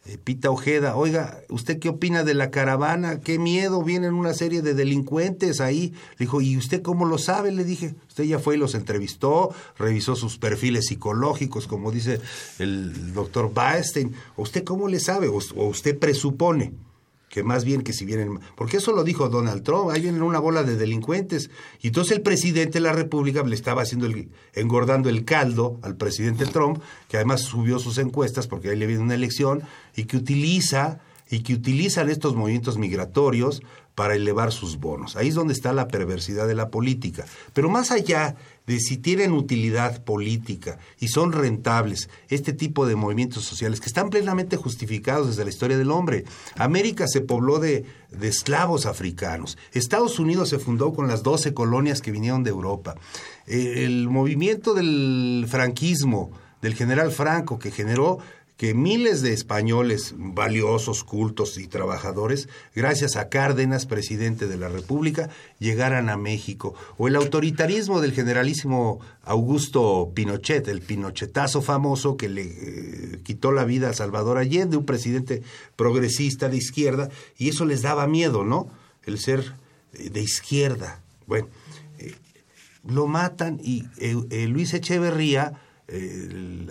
[0.07, 3.20] eh, Pita Ojeda, oiga, ¿usted qué opina de la caravana?
[3.20, 3.83] ¿Qué miedo?
[3.83, 5.93] Vienen una serie de delincuentes ahí.
[6.12, 7.53] Le dijo, ¿y usted cómo lo sabe?
[7.53, 12.18] Le dije, usted ya fue y los entrevistó, revisó sus perfiles psicológicos, como dice
[12.59, 14.14] el doctor Baestein.
[14.39, 15.29] ¿Usted cómo le sabe?
[15.29, 16.72] ¿O usted presupone?
[17.29, 20.39] Que más bien que si vienen, porque eso lo dijo Donald Trump, ahí vienen una
[20.39, 21.51] bola de delincuentes.
[21.81, 25.97] Y entonces el presidente de la República le estaba haciendo el, engordando el caldo al
[25.97, 29.62] presidente Trump, que además subió sus encuestas porque ahí le viene una elección,
[29.95, 33.62] y que utiliza, y que utilizan estos movimientos migratorios
[33.97, 35.16] para elevar sus bonos.
[35.16, 37.24] Ahí es donde está la perversidad de la política.
[37.55, 43.44] Pero más allá de si tienen utilidad política y son rentables este tipo de movimientos
[43.44, 46.24] sociales que están plenamente justificados desde la historia del hombre.
[46.56, 49.56] América se pobló de, de esclavos africanos.
[49.72, 52.96] Estados Unidos se fundó con las 12 colonias que vinieron de Europa.
[53.46, 58.18] El movimiento del franquismo, del general Franco, que generó
[58.57, 65.28] que miles de españoles valiosos, cultos y trabajadores, gracias a Cárdenas, presidente de la República,
[65.59, 72.42] llegaran a México, o el autoritarismo del generalísimo Augusto Pinochet, el pinochetazo famoso que le
[72.44, 75.42] eh, quitó la vida a Salvador Allende, un presidente
[75.76, 78.70] progresista de izquierda, y eso les daba miedo, ¿no?
[79.04, 79.52] el ser
[79.92, 81.02] eh, de izquierda.
[81.26, 81.48] Bueno,
[81.98, 82.14] eh,
[82.86, 83.84] lo matan y
[84.46, 85.61] Luis Echeverría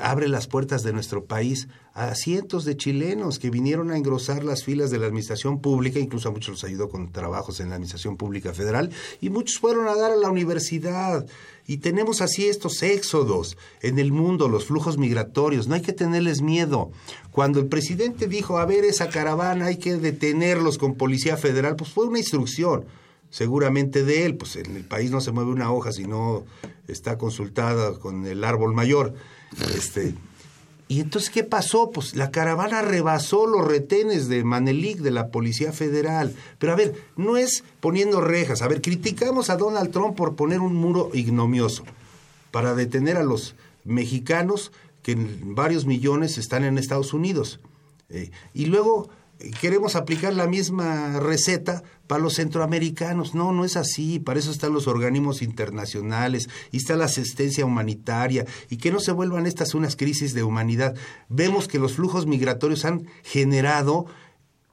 [0.02, 4.66] abre las puertas de nuestro país a cientos de chilenos que vinieron a engrosar las
[4.66, 8.18] filas de la administración pública, incluso a muchos los ayudó con trabajos en la administración
[8.18, 8.90] pública federal,
[9.22, 11.26] y muchos fueron a dar a la universidad.
[11.66, 16.42] Y tenemos así estos éxodos en el mundo, los flujos migratorios, no hay que tenerles
[16.42, 16.92] miedo.
[17.32, 21.90] Cuando el presidente dijo, a ver, esa caravana hay que detenerlos con policía federal, pues
[21.90, 22.86] fue una instrucción
[23.30, 26.46] seguramente de él, pues en el país no se mueve una hoja si no
[26.88, 29.14] está consultada con el árbol mayor.
[29.76, 30.16] Este,
[30.88, 31.90] y entonces, ¿qué pasó?
[31.90, 36.36] Pues la caravana rebasó los retenes de Manelik, de la Policía Federal.
[36.60, 38.62] Pero a ver, no es poniendo rejas.
[38.62, 41.84] A ver, criticamos a Donald Trump por poner un muro ignomioso
[42.52, 44.72] para detener a los mexicanos
[45.02, 47.60] que varios millones están en Estados Unidos.
[48.10, 49.10] Eh, y luego
[49.62, 53.36] queremos aplicar la misma receta para los centroamericanos.
[53.36, 54.20] No, no es así.
[54.20, 59.12] Para eso están los organismos internacionales y está la asistencia humanitaria y que no se
[59.12, 60.96] vuelvan estas unas crisis de humanidad.
[61.30, 64.06] Vemos que los flujos migratorios han generado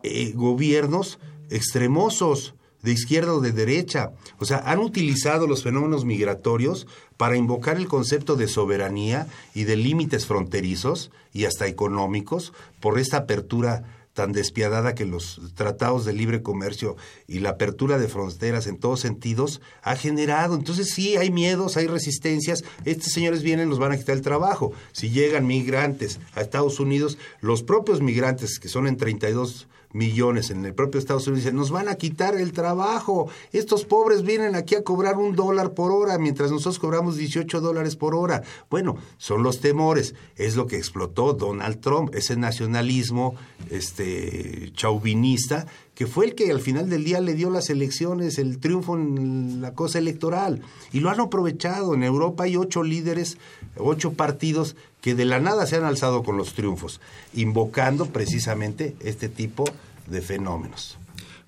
[0.03, 1.19] eh, gobiernos
[1.51, 4.13] extremosos de izquierda o de derecha.
[4.39, 6.87] O sea, han utilizado los fenómenos migratorios
[7.17, 13.19] para invocar el concepto de soberanía y de límites fronterizos y hasta económicos por esta
[13.19, 16.97] apertura tan despiadada que los tratados de libre comercio
[17.27, 20.55] y la apertura de fronteras en todos sentidos ha generado.
[20.55, 22.63] Entonces sí, hay miedos, hay resistencias.
[22.85, 24.73] Estos señores vienen, nos van a quitar el trabajo.
[24.93, 30.65] Si llegan migrantes a Estados Unidos, los propios migrantes, que son en 32 millones en
[30.65, 33.29] el propio Estados Unidos, dicen, nos van a quitar el trabajo.
[33.53, 37.97] Estos pobres vienen aquí a cobrar un dólar por hora, mientras nosotros cobramos 18 dólares
[37.97, 38.43] por hora.
[38.71, 40.15] Bueno, son los temores.
[40.37, 43.35] Es lo que explotó Donald Trump, ese nacionalismo
[43.71, 48.59] este, chauvinista, que fue el que al final del día le dio las elecciones, el
[48.59, 50.63] triunfo en la cosa electoral.
[50.93, 51.95] Y lo han aprovechado.
[51.95, 53.37] En Europa hay ocho líderes,
[53.77, 57.01] ocho partidos que de la nada se han alzado con los triunfos,
[57.35, 59.65] invocando precisamente este tipo
[60.07, 60.97] de fenómenos.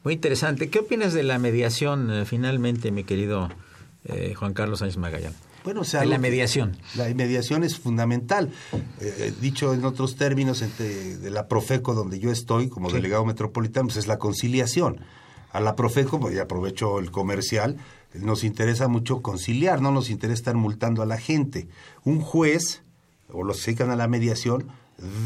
[0.03, 0.69] Muy interesante.
[0.69, 3.49] ¿Qué opinas de la mediación eh, finalmente, mi querido
[4.05, 5.35] eh, Juan Carlos Sánchez Magallán?
[5.63, 6.77] Bueno, o sea, de la mediación.
[6.95, 8.51] La mediación es fundamental.
[9.01, 13.87] Eh, dicho en otros términos, entre, de la Profeco, donde yo estoy como delegado metropolitano,
[13.87, 15.01] pues es la conciliación.
[15.53, 17.79] A la Profeco, pues, y aprovecho el comercial,
[18.13, 21.69] nos interesa mucho conciliar, no nos interesa estar multando a la gente.
[22.05, 22.83] Un juez
[23.33, 24.67] o los que a la mediación,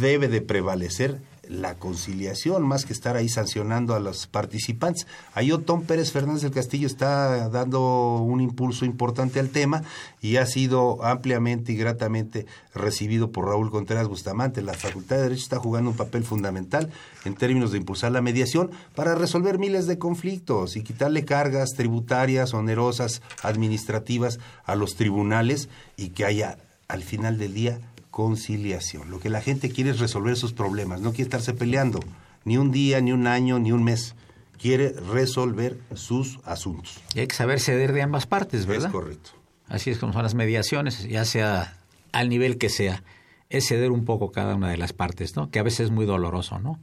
[0.00, 5.06] debe de prevalecer la conciliación más que estar ahí sancionando a los participantes.
[5.32, 9.82] Ahí Otón Pérez Fernández del Castillo está dando un impulso importante al tema
[10.20, 14.60] y ha sido ampliamente y gratamente recibido por Raúl Contreras Bustamante.
[14.60, 16.90] La Facultad de Derecho está jugando un papel fundamental
[17.24, 22.52] en términos de impulsar la mediación para resolver miles de conflictos y quitarle cargas tributarias,
[22.52, 26.58] onerosas, administrativas a los tribunales y que haya
[26.88, 27.80] al final del día
[28.10, 29.10] conciliación.
[29.10, 32.00] Lo que la gente quiere es resolver sus problemas, no quiere estarse peleando
[32.44, 34.14] ni un día, ni un año, ni un mes.
[34.60, 36.98] Quiere resolver sus asuntos.
[37.14, 38.86] Y hay que saber ceder de ambas partes, ¿verdad?
[38.86, 39.30] Es correcto.
[39.68, 41.78] Así es como son las mediaciones, ya sea
[42.10, 43.04] al nivel que sea.
[43.50, 45.50] Es ceder un poco cada una de las partes, ¿no?
[45.50, 46.80] Que a veces es muy doloroso, ¿no?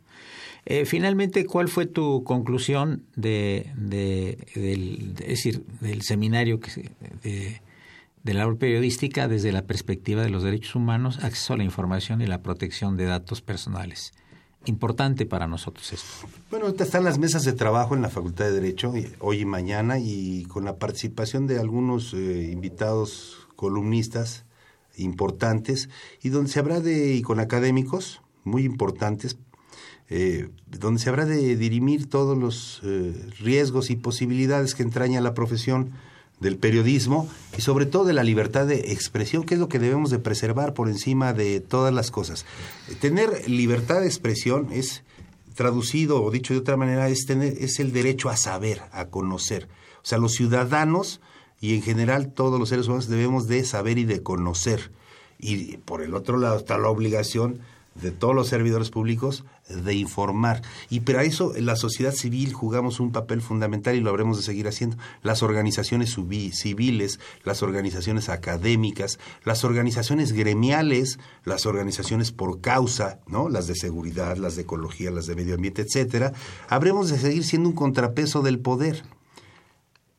[0.66, 6.92] Eh, finalmente, ¿cuál fue tu conclusión de, de, del, decir, del seminario que,
[7.22, 7.62] de,
[8.26, 12.22] de la labor periodística desde la perspectiva de los derechos humanos, acceso a la información
[12.22, 14.14] y la protección de datos personales.
[14.66, 16.28] Importante para nosotros esto.
[16.50, 20.00] Bueno, ahorita están las mesas de trabajo en la Facultad de Derecho, hoy y mañana,
[20.00, 24.46] y con la participación de algunos eh, invitados columnistas
[24.98, 25.90] importantes,
[26.24, 29.38] y donde se habrá de, y con académicos muy importantes,
[30.10, 35.36] eh, donde se habrá de dirimir todos los eh, riesgos y posibilidades que entraña la
[35.36, 35.92] profesión
[36.40, 40.10] del periodismo y sobre todo de la libertad de expresión, que es lo que debemos
[40.10, 42.46] de preservar por encima de todas las cosas.
[43.00, 45.04] Tener libertad de expresión es
[45.56, 49.70] traducido o dicho de otra manera es tener es el derecho a saber, a conocer.
[50.04, 51.22] O sea, los ciudadanos
[51.62, 54.92] y en general todos los seres humanos debemos de saber y de conocer.
[55.40, 57.62] Y por el otro lado está la obligación
[57.96, 60.62] de todos los servidores públicos de informar.
[60.90, 64.68] Y para eso la sociedad civil jugamos un papel fundamental y lo habremos de seguir
[64.68, 64.98] haciendo.
[65.24, 66.16] Las organizaciones
[66.54, 73.50] civiles, las organizaciones académicas, las organizaciones gremiales, las organizaciones por causa, ¿no?
[73.50, 76.34] Las de seguridad, las de ecología, las de medio ambiente, etcétera,
[76.68, 79.04] habremos de seguir siendo un contrapeso del poder.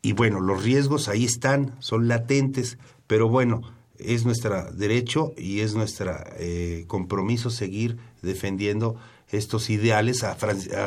[0.03, 3.63] Y bueno, los riesgos ahí están, son latentes, pero bueno,
[3.99, 8.97] es nuestro derecho y es nuestro eh, compromiso seguir defendiendo
[9.29, 10.25] estos ideales.
[10.25, 10.37] A,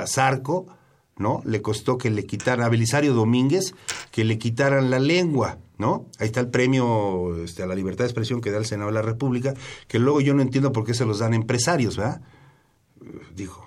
[0.07, 0.67] Zarco
[1.17, 1.41] ¿no?
[1.45, 3.75] Le costó que le quitaran a Belisario Domínguez
[4.11, 6.05] que le quitaran la lengua, ¿no?
[6.17, 8.95] Ahí está el premio este, a la libertad de expresión que da el Senado de
[8.95, 9.53] la República,
[9.87, 12.21] que luego yo no entiendo por qué se los dan empresarios, ¿verdad?
[13.35, 13.65] Digo,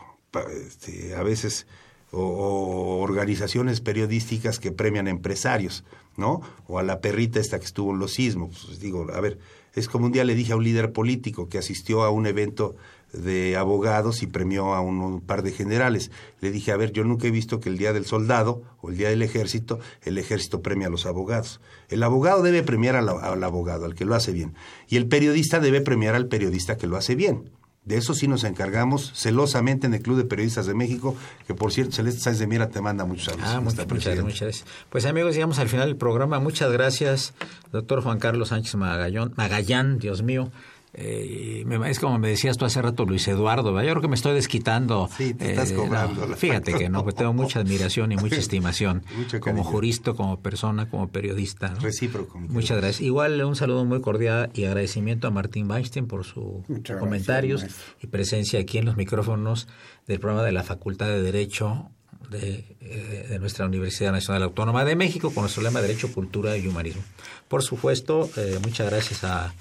[0.67, 1.67] este, a veces
[2.13, 5.85] o, organizaciones periodísticas que premian empresarios,
[6.17, 6.41] ¿no?
[6.67, 8.65] O a la perrita esta que estuvo en los sismos.
[8.67, 9.39] Pues digo, a ver,
[9.75, 12.77] es como un día le dije a un líder político que asistió a un evento
[13.13, 16.11] de abogados y premió a un, par de generales.
[16.41, 18.97] Le dije, a ver, yo nunca he visto que el día del soldado o el
[18.97, 21.61] día del ejército, el ejército premia a los abogados.
[21.89, 24.55] El abogado debe premiar al, al abogado, al que lo hace bien.
[24.89, 27.51] Y el periodista debe premiar al periodista que lo hace bien.
[27.85, 31.17] De eso sí nos encargamos celosamente en el Club de Periodistas de México,
[31.49, 33.49] que por cierto, Celeste Sáenz de Mira te manda muchos saludos.
[33.49, 34.65] Ah, muchas, muchas, gracias.
[34.89, 36.39] Pues amigos, llegamos al final del programa.
[36.39, 37.35] Muchas gracias,
[37.73, 40.53] doctor Juan Carlos Sánchez Magallón, Magallán, Dios mío.
[40.95, 44.35] Eh, es como me decías tú hace rato, Luis Eduardo, yo creo que me estoy
[44.35, 45.09] desquitando.
[45.17, 46.27] Sí, te estás eh, cobrando.
[46.37, 49.03] fíjate que no, pues tengo mucha admiración y mucha estimación
[49.41, 51.75] como jurista, como persona, como periodista.
[51.81, 52.39] Recíproco.
[52.39, 53.01] Muchas gracias.
[53.01, 56.63] Igual un saludo muy cordial y agradecimiento a Martín Weinstein por sus
[56.99, 57.65] comentarios
[58.03, 59.69] y presencia aquí en los micrófonos
[60.07, 61.89] del programa de la Facultad de Derecho
[62.29, 66.67] de, eh, de, nuestra Universidad Nacional Autónoma de México con nuestro lema Derecho, Cultura y
[66.67, 67.03] Humanismo.
[67.49, 68.29] Por supuesto,
[68.63, 69.53] muchas gracias a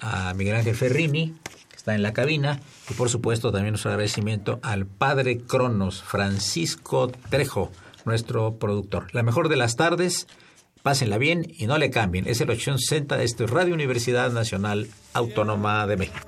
[0.00, 1.34] a Miguel Ángel Ferrini,
[1.68, 7.10] que está en la cabina, y por supuesto también nuestro agradecimiento al padre Cronos, Francisco
[7.28, 7.70] Trejo,
[8.04, 9.14] nuestro productor.
[9.14, 10.26] La mejor de las tardes,
[10.82, 12.26] pásenla bien y no le cambien.
[12.26, 16.26] Es el 860 de este Radio Universidad Nacional Autónoma de México.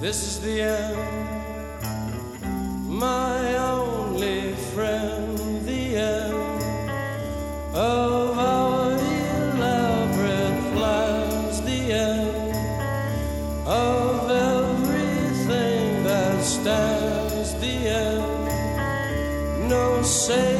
[0.00, 0.96] This is the end,
[2.88, 5.29] my only friend.
[7.74, 12.54] Of our elaborate plans, the end
[13.66, 19.68] of everything that stands, the end.
[19.68, 20.59] No safety